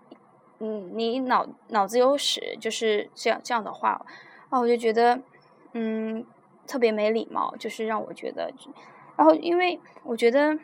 [0.60, 4.06] 嗯，你脑脑子有屎”，就是这样这样的话，
[4.48, 5.20] 啊，我就觉得，
[5.72, 6.24] 嗯，
[6.66, 8.52] 特别没礼貌，就是让我觉得，
[9.16, 10.58] 然后因为我觉得，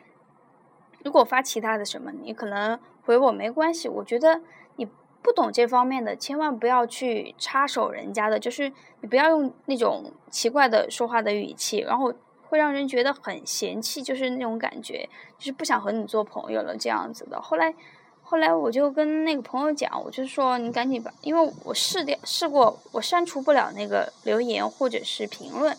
[1.03, 3.89] 如果发其他的什么，你可能回我没关系。
[3.89, 4.41] 我觉得
[4.75, 4.87] 你
[5.21, 17.41] 不懂这方面的，千万不要去插手人家的，就是你不要用那种奇怪的说话的语气，然后会让人觉得很嫌弃，就是那种感觉，就是不想和你做朋友了这样子的。
[17.41, 17.73] 后来，
[18.21, 25.75] 后来我就跟那个朋友讲，我就说你赶紧把，因为我试掉试过，我删除不了那个留言或者是评论。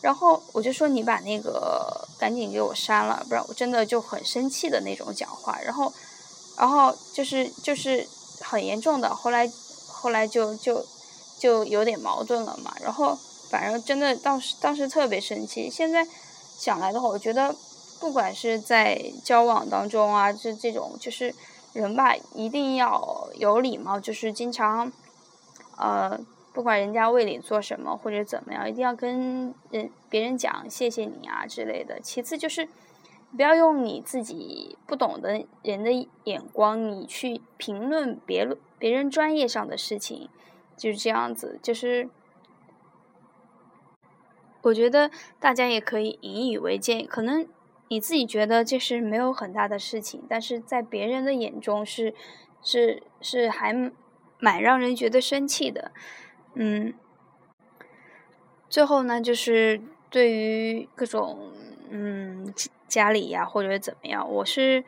[0.00, 5.58] 然后我就说你把那个赶紧给我删了，不然我真的就很生气的那种讲话。
[5.60, 5.92] 然后，
[6.56, 8.06] 然后就是就是
[8.40, 9.12] 很严重的。
[9.12, 9.50] 后来
[9.88, 10.86] 后来就就
[11.38, 12.72] 就有点矛盾了嘛。
[12.80, 13.18] 然后
[13.50, 15.68] 反正真的当时当时特别生气。
[15.68, 16.06] 现在
[16.56, 17.54] 想来的话，我觉得
[17.98, 21.34] 不管是在交往当中啊，这这种就是
[21.72, 24.92] 人吧，一定要有礼貌，就是经常
[25.76, 26.20] 呃。
[26.58, 32.00] 不管人家为你做什么或者怎么样，一定要跟人别人讲谢谢你啊之类的。
[32.00, 32.68] 其次就是
[33.36, 35.92] 不要用你自己不懂的人的
[36.24, 38.44] 眼光，你去评论别
[38.76, 40.28] 别人专业上的事情，
[40.76, 41.60] 就是这样子。
[41.62, 42.08] 就是
[44.62, 47.04] 我觉得大家也可以引以为戒。
[47.04, 47.46] 可能
[47.86, 52.12] 你自己觉得这是没有很大的事情，但是在别人的眼中是
[52.60, 53.72] 是是还
[54.40, 55.92] 蛮让人觉得生气的。
[56.54, 56.92] 嗯，
[58.68, 59.80] 最后呢，就是
[60.10, 61.52] 对于各种
[61.90, 62.52] 嗯
[62.88, 64.84] 家里呀或者怎么样，我是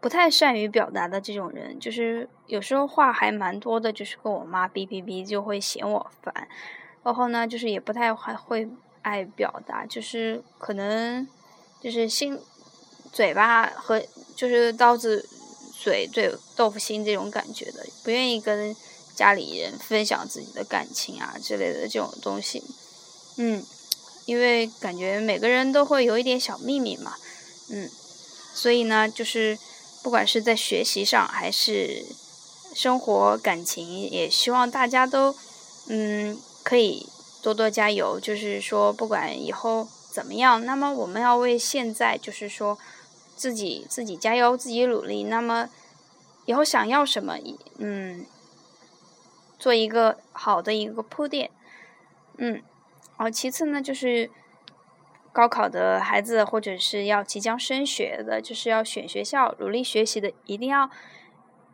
[0.00, 6.48] 不太善于表达的这种人，就是有时候话还蛮多的，就是跟我妈哔哔哔就会嫌我烦，
[7.02, 8.68] 然后呢，就是也不太还会
[9.02, 11.26] 爱表达，就是可能
[11.80, 12.38] 就是心
[13.12, 14.02] 嘴巴和
[14.34, 15.26] 就是刀子
[15.72, 18.76] 嘴对豆腐心这种感觉的，不愿意跟。
[19.16, 22.62] 家里人分享自己的感情啊之类的这种东西，
[23.38, 23.64] 嗯，
[24.26, 27.14] 因为感觉每个人都会有一点小秘密嘛，
[27.70, 27.90] 嗯，
[28.54, 29.58] 所以呢，就是
[30.02, 32.04] 不管是在学习上还是
[32.74, 35.34] 生活感情，也希望大家都
[35.88, 37.08] 嗯可以
[37.42, 38.20] 多多加油。
[38.20, 42.78] 就是说，不管以后怎么样，那么我们要为现在就是说
[43.34, 45.24] 自己自己加油，自己努力。
[45.24, 45.70] 那么
[46.44, 47.38] 以后想要什么，
[47.78, 48.26] 嗯。
[49.58, 51.50] 做一个好的一个铺垫，
[52.36, 52.62] 嗯，
[53.16, 54.30] 然后其次呢，就是
[55.32, 60.90] 高考的孩子或者是要即将升学的，就是要选学校、努力学习的，一定要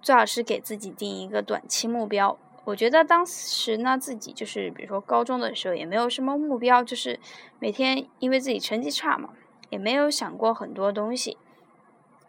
[0.01, 2.39] 最好是给自己定一个短期目标。
[2.65, 7.19] 我觉得当时呢，自己就是比如说高中的时候也没有什么目标，就是
[7.59, 9.31] 每天因为自己成绩差嘛，
[9.71, 11.37] 也没有想过很多东西。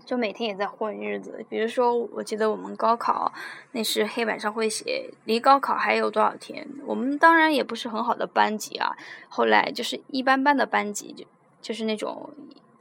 [0.05, 3.31] 就每天也在混日子，比如说，我记得我们高考
[3.71, 6.67] 那时黑板上会写离高考还有多少天。
[6.85, 8.95] 我们当然也不是很好的班级啊，
[9.29, 11.25] 后来就是一般般的班级，就
[11.61, 12.29] 就是那种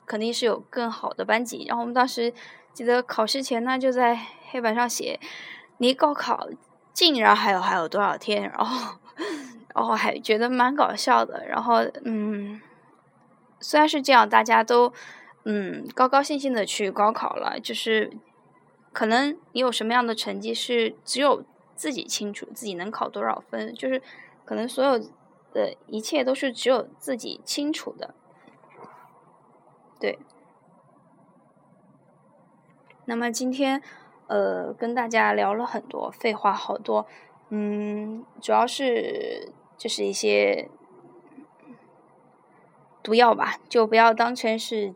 [0.04, 1.64] 肯定是有更好的班级。
[1.68, 2.34] 然后我们当时
[2.72, 4.18] 记得考试前呢，就在
[4.50, 5.20] 黑板上写
[5.78, 6.48] 离高考
[6.92, 8.96] 竟然还有还有多少天，然后
[9.74, 11.46] 然后还觉得蛮搞笑的。
[11.46, 12.60] 然后嗯，
[13.60, 14.92] 虽然是这样，大家都。
[15.44, 18.16] 嗯，高高兴兴的去高考了，就是
[18.92, 24.00] 可能你有什么样的成绩是只有自己清楚，自己能考多少分，就是
[24.44, 25.00] 可能所有
[25.52, 28.14] 的一切都是只有自己清楚的。
[29.98, 30.20] 对。
[33.06, 33.82] 那么今天
[34.28, 37.04] 呃跟大家聊了很多，废话好多，
[37.48, 40.70] 嗯，主要是就是一些
[43.02, 44.94] 毒药吧，就不要当成是。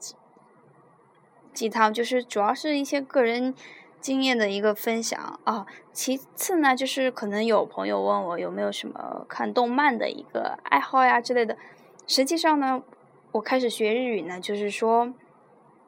[1.57, 3.55] 鸡汤就是主要是一些个人
[3.99, 5.67] 经验的一个分享啊。
[5.91, 11.57] 其次呢，就是可能有朋友问我有没有什么看动漫的一个爱好呀之类的。
[12.07, 12.83] 实际上呢，
[13.33, 15.15] 我开始学日语呢，就是说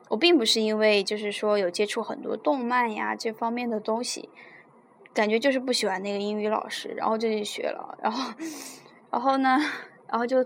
[0.08, 4.30] 我并不是因为就是说有接触很多动漫呀这方面的东西，
[5.12, 7.98] 感觉就是不喜欢那个英语老师，然后就去学了。
[8.02, 8.32] 然后，
[9.10, 9.60] 然后呢，
[10.08, 10.44] 然后就。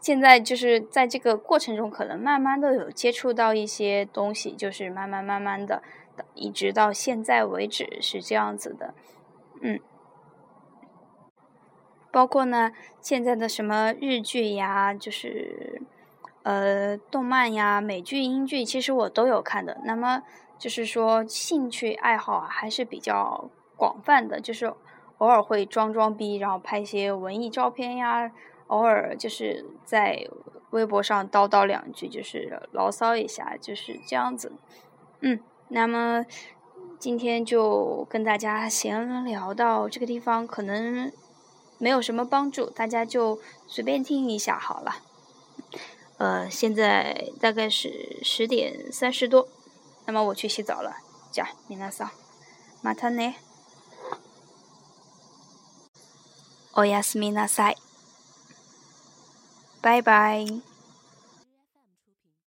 [0.00, 5.82] 现在就是在这个过程中，可能慢慢的有接触到一些东西，就是慢慢慢慢的，
[6.34, 8.94] 一直到现在为止是这样子的，
[9.60, 9.80] 嗯，
[12.12, 12.70] 包括呢
[13.00, 15.82] 现在的什么日剧呀，就是
[16.44, 19.80] 呃动漫呀、美剧、英剧，其实我都有看的。
[19.84, 20.22] 那么
[20.56, 24.72] 就是说兴趣爱好啊还是比较广泛的，就是
[25.18, 28.30] 偶尔会装装逼，然后拍一些文艺照片呀。
[28.67, 30.27] 偶尔就是在
[30.71, 34.53] 微博上叨叨两句，就是牢骚一下，就是这样子。
[35.21, 35.39] 嗯，
[35.69, 36.25] 那么
[36.99, 41.11] 今天就跟大家闲聊到这个地方，可能
[41.77, 44.95] 没有什么帮助，大家就随便听一下好了。
[46.17, 49.47] 呃，现在大概是十点三十多。
[50.05, 50.97] 那么我去洗澡了。
[51.33, 52.11] じゃ、皆さん、
[52.83, 53.35] またね。
[56.75, 57.75] おやすみなさい。
[59.80, 60.67] 拜拜。